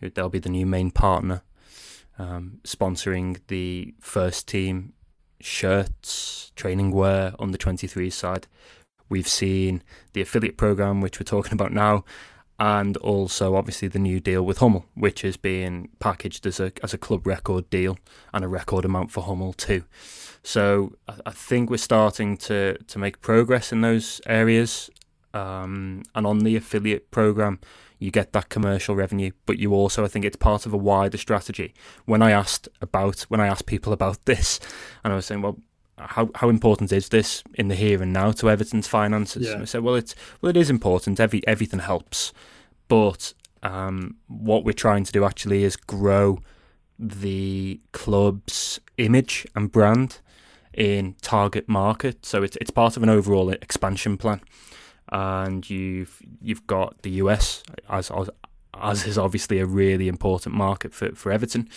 they'll 0.00 0.28
be 0.28 0.38
the 0.38 0.50
new 0.50 0.66
main 0.66 0.90
partner 0.90 1.42
um, 2.18 2.60
sponsoring 2.64 3.40
the 3.48 3.94
first 4.00 4.48
team 4.48 4.92
shirts, 5.40 6.52
training 6.56 6.90
wear 6.90 7.34
on 7.38 7.50
the 7.50 7.58
23 7.58 8.10
side. 8.10 8.46
We've 9.08 9.28
seen 9.28 9.82
the 10.14 10.22
affiliate 10.22 10.56
program, 10.56 11.00
which 11.00 11.20
we're 11.20 11.24
talking 11.24 11.52
about 11.52 11.72
now, 11.72 12.04
and 12.58 12.96
also 12.98 13.54
obviously 13.54 13.88
the 13.88 13.98
new 13.98 14.20
deal 14.20 14.42
with 14.42 14.58
Hummel, 14.58 14.86
which 14.94 15.24
is 15.24 15.36
being 15.36 15.90
packaged 15.98 16.46
as 16.46 16.58
a 16.60 16.72
as 16.82 16.94
a 16.94 16.98
club 16.98 17.26
record 17.26 17.68
deal 17.70 17.98
and 18.32 18.44
a 18.44 18.48
record 18.48 18.84
amount 18.84 19.10
for 19.10 19.22
Hummel 19.22 19.52
too. 19.52 19.84
So 20.42 20.92
I, 21.08 21.32
think 21.32 21.70
we're 21.70 21.76
starting 21.76 22.36
to 22.38 22.78
to 22.78 22.98
make 22.98 23.20
progress 23.20 23.72
in 23.72 23.80
those 23.80 24.20
areas. 24.26 24.90
Um, 25.34 26.02
and 26.14 26.26
on 26.26 26.38
the 26.38 26.56
affiliate 26.56 27.10
program, 27.10 27.60
you 27.98 28.10
get 28.10 28.32
that 28.32 28.48
commercial 28.48 28.94
revenue, 28.94 29.32
but 29.44 29.58
you 29.58 29.74
also, 29.74 30.04
I 30.04 30.08
think, 30.08 30.24
it's 30.24 30.36
part 30.36 30.64
of 30.64 30.72
a 30.72 30.78
wider 30.78 31.18
strategy. 31.18 31.74
When 32.06 32.22
I 32.22 32.30
asked 32.30 32.68
about, 32.80 33.22
when 33.22 33.40
I 33.40 33.46
asked 33.46 33.66
people 33.66 33.92
about 33.92 34.24
this, 34.24 34.60
and 35.04 35.12
I 35.12 35.16
was 35.16 35.26
saying, 35.26 35.42
well, 35.42 35.58
how 35.98 36.30
how 36.34 36.48
important 36.48 36.92
is 36.92 37.08
this 37.08 37.42
in 37.54 37.68
the 37.68 37.74
here 37.74 38.02
and 38.02 38.12
now 38.12 38.32
to 38.32 38.50
Everton's 38.50 38.86
finances? 38.86 39.48
Yeah. 39.48 39.60
I 39.60 39.64
said, 39.64 39.82
well, 39.82 39.94
it's 39.94 40.14
well, 40.40 40.50
it 40.50 40.56
is 40.56 40.70
important. 40.70 41.20
Every 41.20 41.46
everything 41.46 41.80
helps, 41.80 42.32
but 42.88 43.32
um, 43.62 44.16
what 44.28 44.64
we're 44.64 44.72
trying 44.72 45.04
to 45.04 45.12
do 45.12 45.24
actually 45.24 45.64
is 45.64 45.76
grow 45.76 46.40
the 46.98 47.80
club's 47.92 48.80
image 48.98 49.46
and 49.54 49.70
brand 49.70 50.20
in 50.72 51.14
target 51.22 51.68
market. 51.68 52.26
So 52.26 52.42
it's 52.42 52.56
it's 52.60 52.70
part 52.70 52.96
of 52.96 53.02
an 53.02 53.08
overall 53.08 53.50
expansion 53.50 54.18
plan, 54.18 54.42
and 55.10 55.68
you've 55.68 56.20
you've 56.42 56.66
got 56.66 57.02
the 57.02 57.10
US 57.22 57.62
as 57.88 58.10
as, 58.10 58.28
as 58.74 59.06
is 59.06 59.16
obviously 59.16 59.60
a 59.60 59.66
really 59.66 60.08
important 60.08 60.54
market 60.54 60.94
for 60.94 61.14
for 61.14 61.32
Everton. 61.32 61.68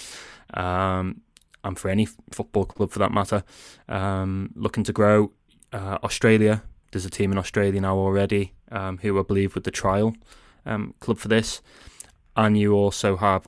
Um, 0.53 1.21
and 1.69 1.79
for 1.79 1.87
any 1.89 2.05
football 2.31 2.65
club 2.65 2.91
for 2.91 2.99
that 2.99 3.13
matter, 3.13 3.43
um, 3.87 4.51
looking 4.55 4.83
to 4.83 4.91
grow. 4.91 5.31
Uh, 5.71 5.99
Australia, 6.03 6.63
there's 6.91 7.05
a 7.05 7.09
team 7.09 7.31
in 7.31 7.37
Australia 7.37 7.79
now 7.79 7.95
already 7.95 8.53
um, 8.71 8.97
who 8.97 9.17
I 9.19 9.23
believe 9.23 9.55
with 9.55 9.63
the 9.63 9.71
trial 9.71 10.15
um, 10.65 10.93
club 10.99 11.19
for 11.19 11.27
this, 11.27 11.61
and 12.35 12.57
you 12.57 12.73
also 12.73 13.15
have 13.17 13.47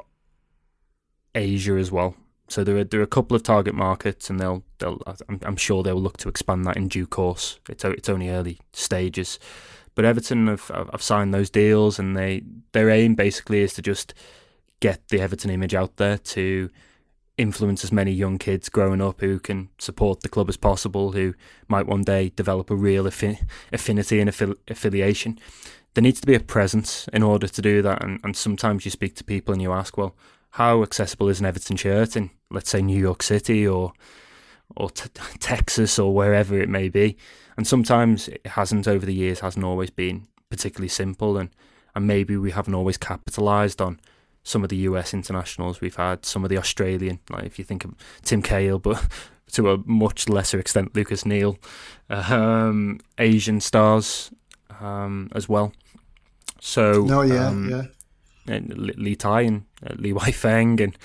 Asia 1.35 1.73
as 1.73 1.91
well. 1.91 2.15
So 2.47 2.63
there 2.63 2.77
are 2.77 2.83
there 2.83 2.99
are 2.99 3.03
a 3.03 3.17
couple 3.17 3.35
of 3.35 3.43
target 3.43 3.73
markets, 3.73 4.29
and 4.29 4.39
they'll 4.39 4.63
they'll 4.77 5.01
I'm, 5.27 5.39
I'm 5.41 5.55
sure 5.55 5.83
they'll 5.83 6.01
look 6.01 6.17
to 6.17 6.29
expand 6.29 6.65
that 6.65 6.77
in 6.77 6.87
due 6.87 7.07
course. 7.07 7.59
It's 7.67 7.83
it's 7.83 8.09
only 8.09 8.29
early 8.29 8.59
stages, 8.73 9.39
but 9.95 10.05
Everton 10.05 10.47
have 10.47 10.67
have 10.69 11.01
signed 11.01 11.33
those 11.33 11.49
deals, 11.49 11.97
and 11.97 12.15
they 12.15 12.43
their 12.73 12.89
aim 12.89 13.15
basically 13.15 13.61
is 13.61 13.73
to 13.73 13.81
just 13.81 14.13
get 14.79 15.07
the 15.07 15.21
Everton 15.21 15.49
image 15.49 15.73
out 15.73 15.97
there 15.97 16.17
to 16.17 16.69
influence 17.41 17.83
as 17.83 17.91
many 17.91 18.11
young 18.11 18.37
kids 18.37 18.69
growing 18.69 19.01
up 19.01 19.19
who 19.21 19.39
can 19.39 19.69
support 19.77 20.21
the 20.21 20.29
club 20.29 20.49
as 20.49 20.57
possible, 20.57 21.11
who 21.11 21.33
might 21.67 21.87
one 21.87 22.03
day 22.03 22.31
develop 22.35 22.69
a 22.69 22.75
real 22.75 23.05
affi- 23.05 23.45
affinity 23.73 24.19
and 24.19 24.29
affi- 24.29 24.57
affiliation. 24.67 25.39
There 25.93 26.01
needs 26.01 26.21
to 26.21 26.27
be 26.27 26.35
a 26.35 26.39
presence 26.39 27.07
in 27.11 27.23
order 27.23 27.47
to 27.47 27.61
do 27.61 27.81
that, 27.81 28.03
and, 28.03 28.19
and 28.23 28.35
sometimes 28.35 28.85
you 28.85 28.91
speak 28.91 29.15
to 29.15 29.23
people 29.23 29.53
and 29.53 29.61
you 29.61 29.73
ask, 29.73 29.97
well, 29.97 30.15
how 30.51 30.83
accessible 30.83 31.29
is 31.29 31.39
an 31.39 31.45
Everton 31.45 31.77
shirt 31.77 32.15
in, 32.15 32.29
let's 32.49 32.69
say, 32.69 32.81
New 32.81 32.99
York 32.99 33.23
City 33.23 33.67
or 33.67 33.93
or 34.77 34.89
t- 34.89 35.09
Texas 35.39 35.99
or 35.99 36.13
wherever 36.13 36.57
it 36.57 36.69
may 36.69 36.87
be? 36.87 37.17
And 37.57 37.67
sometimes 37.67 38.29
it 38.29 38.45
hasn't 38.45 38.87
over 38.87 39.05
the 39.05 39.13
years, 39.13 39.41
hasn't 39.41 39.65
always 39.65 39.89
been 39.89 40.27
particularly 40.49 40.89
simple, 40.89 41.37
and 41.37 41.49
and 41.93 42.07
maybe 42.07 42.37
we 42.37 42.51
haven't 42.51 42.75
always 42.75 42.97
capitalised 42.97 43.81
on 43.81 43.99
some 44.43 44.63
of 44.63 44.69
the 44.69 44.77
US 44.77 45.13
internationals 45.13 45.81
we've 45.81 45.95
had, 45.95 46.25
some 46.25 46.43
of 46.43 46.49
the 46.49 46.57
Australian, 46.57 47.19
like 47.29 47.45
if 47.45 47.59
you 47.59 47.65
think 47.65 47.85
of 47.85 47.93
Tim 48.23 48.41
Cahill, 48.41 48.79
but 48.79 49.05
to 49.51 49.71
a 49.71 49.77
much 49.85 50.29
lesser 50.29 50.59
extent, 50.59 50.95
Lucas 50.95 51.25
Neill, 51.25 51.57
um, 52.09 52.99
Asian 53.17 53.59
stars 53.59 54.31
um, 54.79 55.29
as 55.33 55.47
well. 55.47 55.73
So, 56.59 57.03
no, 57.03 57.21
yeah, 57.21 57.47
um, 57.47 57.69
yeah. 57.69 57.83
And 58.47 58.75
Li 58.77 59.15
Tie 59.15 59.41
and 59.41 59.65
uh, 59.85 59.93
Li 59.97 60.13
Weifeng 60.13 60.79
and, 60.79 60.97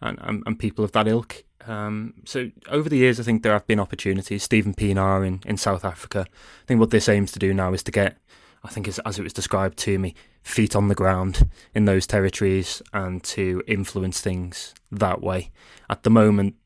and, 0.00 0.42
and 0.46 0.58
people 0.58 0.84
of 0.84 0.92
that 0.92 1.08
ilk. 1.08 1.44
Um, 1.66 2.14
so 2.24 2.50
over 2.68 2.88
the 2.88 2.96
years, 2.96 3.18
I 3.18 3.24
think 3.24 3.42
there 3.42 3.52
have 3.52 3.66
been 3.66 3.80
opportunities. 3.80 4.44
Steven 4.44 4.72
Pienaar 4.72 5.26
in, 5.26 5.40
in 5.44 5.56
South 5.56 5.84
Africa. 5.84 6.26
I 6.30 6.66
think 6.66 6.80
what 6.80 6.90
this 6.90 7.08
aims 7.08 7.32
to 7.32 7.38
do 7.38 7.52
now 7.52 7.72
is 7.72 7.82
to 7.84 7.90
get 7.90 8.18
I 8.66 8.70
think 8.70 8.88
as, 8.88 8.98
as 9.00 9.18
it 9.18 9.22
was 9.22 9.32
described 9.32 9.78
to 9.78 9.98
me, 9.98 10.14
feet 10.42 10.74
on 10.74 10.88
the 10.88 10.94
ground 10.94 11.48
in 11.74 11.84
those 11.84 12.06
territories 12.06 12.82
and 12.92 13.22
to 13.24 13.62
influence 13.66 14.20
things 14.20 14.74
that 14.90 15.22
way. 15.22 15.50
At 15.88 16.02
the 16.02 16.10
moment, 16.10 16.56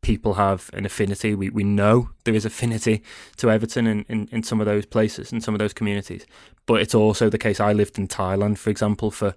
people 0.00 0.34
have 0.34 0.70
an 0.72 0.86
affinity. 0.86 1.34
We, 1.34 1.50
we 1.50 1.64
know 1.64 2.10
there 2.24 2.34
is 2.34 2.44
affinity 2.44 3.02
to 3.38 3.50
Everton 3.50 3.86
in, 3.88 4.04
in, 4.08 4.28
in 4.30 4.42
some 4.44 4.60
of 4.60 4.66
those 4.66 4.86
places, 4.86 5.32
in 5.32 5.40
some 5.40 5.54
of 5.54 5.58
those 5.58 5.72
communities. 5.72 6.24
But 6.66 6.80
it's 6.80 6.94
also 6.94 7.28
the 7.28 7.38
case. 7.38 7.58
I 7.58 7.72
lived 7.72 7.98
in 7.98 8.06
Thailand, 8.06 8.58
for 8.58 8.70
example, 8.70 9.10
for 9.10 9.34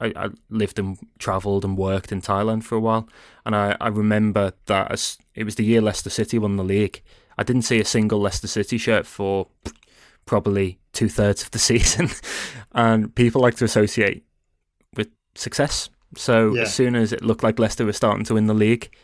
I, 0.00 0.12
I 0.16 0.28
lived 0.50 0.78
and 0.78 0.98
travelled 1.18 1.64
and 1.64 1.76
worked 1.76 2.12
in 2.12 2.20
Thailand 2.20 2.64
for 2.64 2.74
a 2.74 2.80
while, 2.80 3.08
and 3.44 3.54
I, 3.54 3.76
I 3.80 3.88
remember 3.88 4.52
that 4.66 4.90
as 4.90 5.16
it 5.34 5.44
was 5.44 5.54
the 5.54 5.64
year 5.64 5.80
Leicester 5.80 6.10
City 6.10 6.38
won 6.38 6.56
the 6.56 6.64
league. 6.64 7.02
I 7.38 7.44
didn't 7.44 7.62
see 7.62 7.80
a 7.80 7.84
single 7.84 8.18
Leicester 8.18 8.48
City 8.48 8.78
shirt 8.78 9.06
for 9.06 9.46
probably 10.26 10.78
two 10.92 11.08
thirds 11.08 11.42
of 11.42 11.50
the 11.52 11.58
season, 11.70 12.10
and 12.72 13.14
people 13.14 13.40
like 13.40 13.56
to 13.56 13.64
associate 13.64 14.24
with 14.96 15.08
success. 15.34 15.88
So 16.16 16.54
yeah. 16.54 16.62
as 16.62 16.74
soon 16.74 16.94
as 16.94 17.12
it 17.12 17.22
looked 17.22 17.42
like 17.42 17.58
Leicester 17.58 17.84
were 17.84 17.92
starting 17.92 18.24
to 18.24 18.34
win 18.34 18.46
the 18.46 18.54
league, 18.54 18.94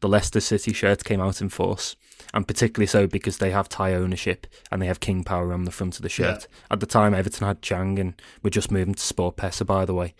the 0.00 0.08
Leicester 0.08 0.40
City 0.40 0.72
shirt 0.72 1.04
came 1.04 1.20
out 1.20 1.40
in 1.40 1.48
force, 1.48 1.96
and 2.34 2.46
particularly 2.46 2.86
so 2.86 3.06
because 3.06 3.38
they 3.38 3.50
have 3.50 3.68
Thai 3.68 3.94
ownership 3.94 4.46
and 4.70 4.82
they 4.82 4.86
have 4.86 5.00
King 5.00 5.24
Power 5.24 5.52
on 5.52 5.64
the 5.64 5.70
front 5.70 5.96
of 5.96 6.02
the 6.02 6.08
shirt. 6.08 6.46
Yeah. 6.50 6.56
At 6.72 6.80
the 6.80 6.86
time, 6.86 7.14
Everton 7.14 7.46
had 7.46 7.62
Chang, 7.62 7.98
and 7.98 8.20
we're 8.42 8.50
just 8.50 8.70
moving 8.70 8.94
to 8.94 9.00
SportPesa, 9.00 9.64
by 9.64 9.84
the 9.84 9.94
way. 9.94 10.14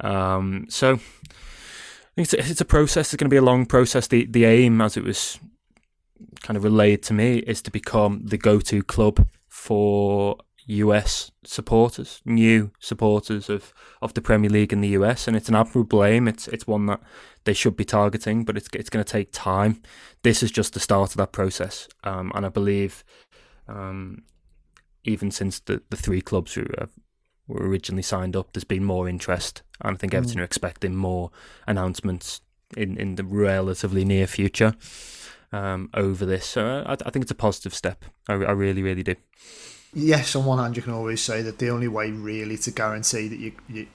Um, 0.00 0.66
so 0.68 0.98
it's 2.16 2.32
a, 2.32 2.38
it's 2.38 2.60
a 2.60 2.66
process. 2.66 3.12
It's 3.12 3.20
going 3.20 3.30
to 3.30 3.34
be 3.34 3.38
a 3.38 3.42
long 3.42 3.66
process. 3.66 4.06
The 4.06 4.26
the 4.26 4.44
aim, 4.44 4.80
as 4.80 4.96
it 4.96 5.04
was 5.04 5.38
kind 6.42 6.56
of 6.56 6.64
relayed 6.64 7.02
to 7.04 7.14
me, 7.14 7.38
is 7.38 7.62
to 7.62 7.70
become 7.70 8.22
the 8.24 8.38
go 8.38 8.60
to 8.60 8.82
club 8.82 9.26
for 9.52 10.38
US 10.64 11.30
supporters, 11.44 12.22
new 12.24 12.70
supporters 12.80 13.50
of, 13.50 13.74
of 14.00 14.14
the 14.14 14.22
Premier 14.22 14.48
League 14.48 14.72
in 14.72 14.80
the 14.80 14.88
US, 15.00 15.28
and 15.28 15.36
it's 15.36 15.50
an 15.50 15.54
admirable 15.54 16.02
aim. 16.02 16.26
It's 16.26 16.48
it's 16.48 16.66
one 16.66 16.86
that 16.86 17.00
they 17.44 17.52
should 17.52 17.76
be 17.76 17.84
targeting, 17.84 18.46
but 18.46 18.56
it's 18.56 18.70
it's 18.72 18.88
going 18.88 19.04
to 19.04 19.12
take 19.12 19.28
time. 19.30 19.82
This 20.22 20.42
is 20.42 20.50
just 20.50 20.72
the 20.72 20.80
start 20.80 21.10
of 21.10 21.18
that 21.18 21.32
process, 21.32 21.86
um, 22.02 22.32
and 22.34 22.46
I 22.46 22.48
believe 22.48 23.04
um, 23.68 24.22
even 25.04 25.30
since 25.30 25.60
the, 25.60 25.82
the 25.90 25.98
three 25.98 26.22
clubs 26.22 26.54
who 26.54 26.64
have, 26.78 26.90
were 27.46 27.68
originally 27.68 28.02
signed 28.02 28.34
up. 28.34 28.54
There's 28.54 28.64
been 28.64 28.86
more 28.86 29.06
interest, 29.06 29.62
and 29.82 29.94
I 29.94 29.98
think 29.98 30.14
Everton 30.14 30.38
mm. 30.38 30.40
are 30.40 30.44
expecting 30.44 30.96
more 30.96 31.30
announcements 31.66 32.40
in, 32.74 32.96
in 32.96 33.16
the 33.16 33.24
relatively 33.24 34.06
near 34.06 34.26
future 34.26 34.72
um, 35.52 35.90
over 35.94 36.24
this. 36.26 36.46
So 36.46 36.84
I, 36.86 36.92
I, 36.92 37.10
think 37.10 37.22
it's 37.22 37.30
a 37.30 37.36
positive 37.36 37.74
step. 37.74 38.04
I, 38.28 38.34
I 38.34 38.52
really, 38.52 38.82
really 38.82 39.02
do. 39.02 39.14
Yes, 39.94 40.34
on 40.34 40.44
one 40.44 40.58
hand, 40.58 40.76
you 40.76 40.82
can 40.82 40.92
always 40.94 41.20
say 41.20 41.42
that 41.42 41.58
the 41.58 41.68
only 41.70 41.88
way 41.88 42.10
really 42.10 42.56
to 42.58 42.70
guarantee 42.70 43.28
that 43.28 43.38
you, 43.38 43.52
you 43.68 43.86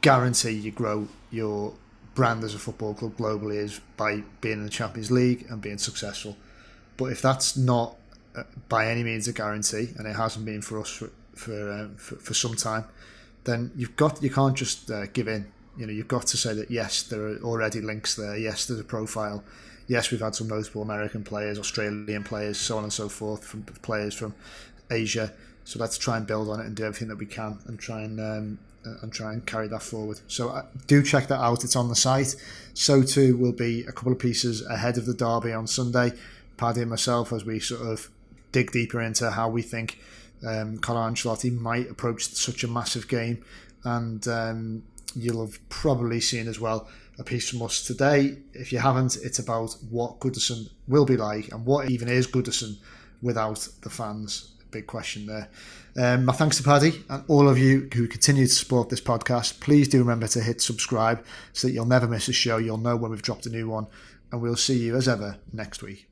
guarantee 0.00 0.52
you 0.52 0.70
grow 0.70 1.08
your 1.30 1.74
brand 2.14 2.42
as 2.42 2.54
a 2.54 2.58
football 2.58 2.94
club 2.94 3.16
globally 3.16 3.56
is 3.56 3.80
by 3.96 4.22
being 4.40 4.58
in 4.58 4.64
the 4.64 4.70
Champions 4.70 5.10
League 5.10 5.46
and 5.50 5.60
being 5.60 5.78
successful. 5.78 6.36
But 6.96 7.06
if 7.06 7.22
that's 7.22 7.56
not 7.56 7.96
uh, 8.34 8.44
by 8.68 8.86
any 8.86 9.02
means 9.02 9.28
a 9.28 9.32
guarantee, 9.32 9.90
and 9.96 10.06
it 10.06 10.16
hasn't 10.16 10.44
been 10.44 10.62
for 10.62 10.80
us 10.80 10.90
for 10.90 11.10
for, 11.34 11.72
um, 11.72 11.96
for, 11.96 12.16
for 12.16 12.34
some 12.34 12.54
time, 12.54 12.84
then 13.44 13.70
you've 13.74 13.96
got 13.96 14.22
you 14.22 14.30
can't 14.30 14.56
just 14.56 14.90
uh, 14.90 15.06
give 15.06 15.28
in. 15.28 15.50
You 15.80 15.86
know, 15.86 15.92
you've 15.92 16.08
got 16.08 16.26
to 16.26 16.36
say 16.36 16.52
that 16.52 16.70
yes, 16.70 17.02
there 17.02 17.22
are 17.22 17.38
already 17.38 17.80
links 17.80 18.14
there. 18.14 18.36
Yes, 18.36 18.66
there's 18.66 18.78
a 18.78 18.84
profile. 18.84 19.42
Yes, 19.88 20.10
we've 20.10 20.20
had 20.20 20.34
some 20.34 20.46
notable 20.46 20.82
American 20.82 21.24
players, 21.24 21.58
Australian 21.58 22.22
players, 22.22 22.58
so 22.58 22.76
on 22.76 22.84
and 22.84 22.92
so 22.92 23.08
forth, 23.08 23.44
from 23.44 23.62
players 23.62 24.14
from 24.14 24.34
Asia. 24.90 25.32
So 25.64 25.78
let's 25.78 25.96
try 25.96 26.18
and 26.18 26.26
build 26.26 26.50
on 26.50 26.60
it 26.60 26.66
and 26.66 26.76
do 26.76 26.84
everything 26.84 27.08
that 27.08 27.16
we 27.16 27.26
can 27.26 27.58
and 27.66 27.78
try 27.78 28.02
and 28.02 28.20
um, 28.20 28.58
and 28.84 29.10
try 29.10 29.32
and 29.32 29.44
carry 29.46 29.68
that 29.68 29.82
forward. 29.82 30.20
So 30.28 30.50
uh, 30.50 30.66
do 30.86 31.02
check 31.02 31.28
that 31.28 31.40
out. 31.40 31.64
It's 31.64 31.76
on 31.76 31.88
the 31.88 31.96
site. 31.96 32.36
So 32.74 33.02
too 33.02 33.36
will 33.38 33.52
be 33.52 33.84
a 33.84 33.92
couple 33.92 34.12
of 34.12 34.18
pieces 34.18 34.64
ahead 34.66 34.98
of 34.98 35.06
the 35.06 35.14
derby 35.14 35.52
on 35.52 35.66
Sunday. 35.66 36.12
Paddy 36.58 36.82
and 36.82 36.90
myself 36.90 37.32
as 37.32 37.44
we 37.46 37.58
sort 37.58 37.80
of 37.80 38.10
dig 38.52 38.70
deeper 38.70 39.00
into 39.00 39.30
how 39.30 39.48
we 39.48 39.62
think 39.62 39.98
um, 40.46 40.78
Carlo 40.78 41.00
Ancelotti 41.02 41.58
might 41.58 41.90
approach 41.90 42.26
such 42.26 42.64
a 42.64 42.68
massive 42.68 43.08
game, 43.08 43.42
and 43.84 44.26
um, 44.28 44.82
you'll 45.16 45.44
have 45.44 45.68
probably 45.68 46.20
seen 46.20 46.48
as 46.48 46.60
well 46.60 46.88
a 47.18 47.24
piece 47.24 47.50
from 47.50 47.62
us 47.62 47.82
today. 47.86 48.38
If 48.54 48.72
you 48.72 48.78
haven't, 48.78 49.16
it's 49.22 49.38
about 49.38 49.76
what 49.90 50.20
Goodison 50.20 50.70
will 50.88 51.04
be 51.04 51.16
like 51.16 51.52
and 51.52 51.66
what 51.66 51.90
even 51.90 52.08
is 52.08 52.26
Goodison 52.26 52.78
without 53.22 53.68
the 53.82 53.90
fans. 53.90 54.52
Big 54.70 54.86
question 54.86 55.26
there. 55.26 55.48
Um, 55.96 56.24
my 56.24 56.32
thanks 56.32 56.56
to 56.56 56.62
Paddy 56.62 57.02
and 57.08 57.24
all 57.26 57.48
of 57.48 57.58
you 57.58 57.88
who 57.92 58.06
continue 58.06 58.46
to 58.46 58.54
support 58.54 58.88
this 58.88 59.00
podcast. 59.00 59.60
Please 59.60 59.88
do 59.88 59.98
remember 59.98 60.28
to 60.28 60.40
hit 60.40 60.62
subscribe 60.62 61.24
so 61.52 61.66
that 61.66 61.74
you'll 61.74 61.86
never 61.86 62.06
miss 62.06 62.28
a 62.28 62.32
show. 62.32 62.56
You'll 62.56 62.78
know 62.78 62.96
when 62.96 63.10
we've 63.10 63.22
dropped 63.22 63.46
a 63.46 63.50
new 63.50 63.68
one. 63.68 63.86
And 64.32 64.40
we'll 64.40 64.56
see 64.56 64.78
you 64.78 64.96
as 64.96 65.08
ever 65.08 65.38
next 65.52 65.82
week. 65.82 66.08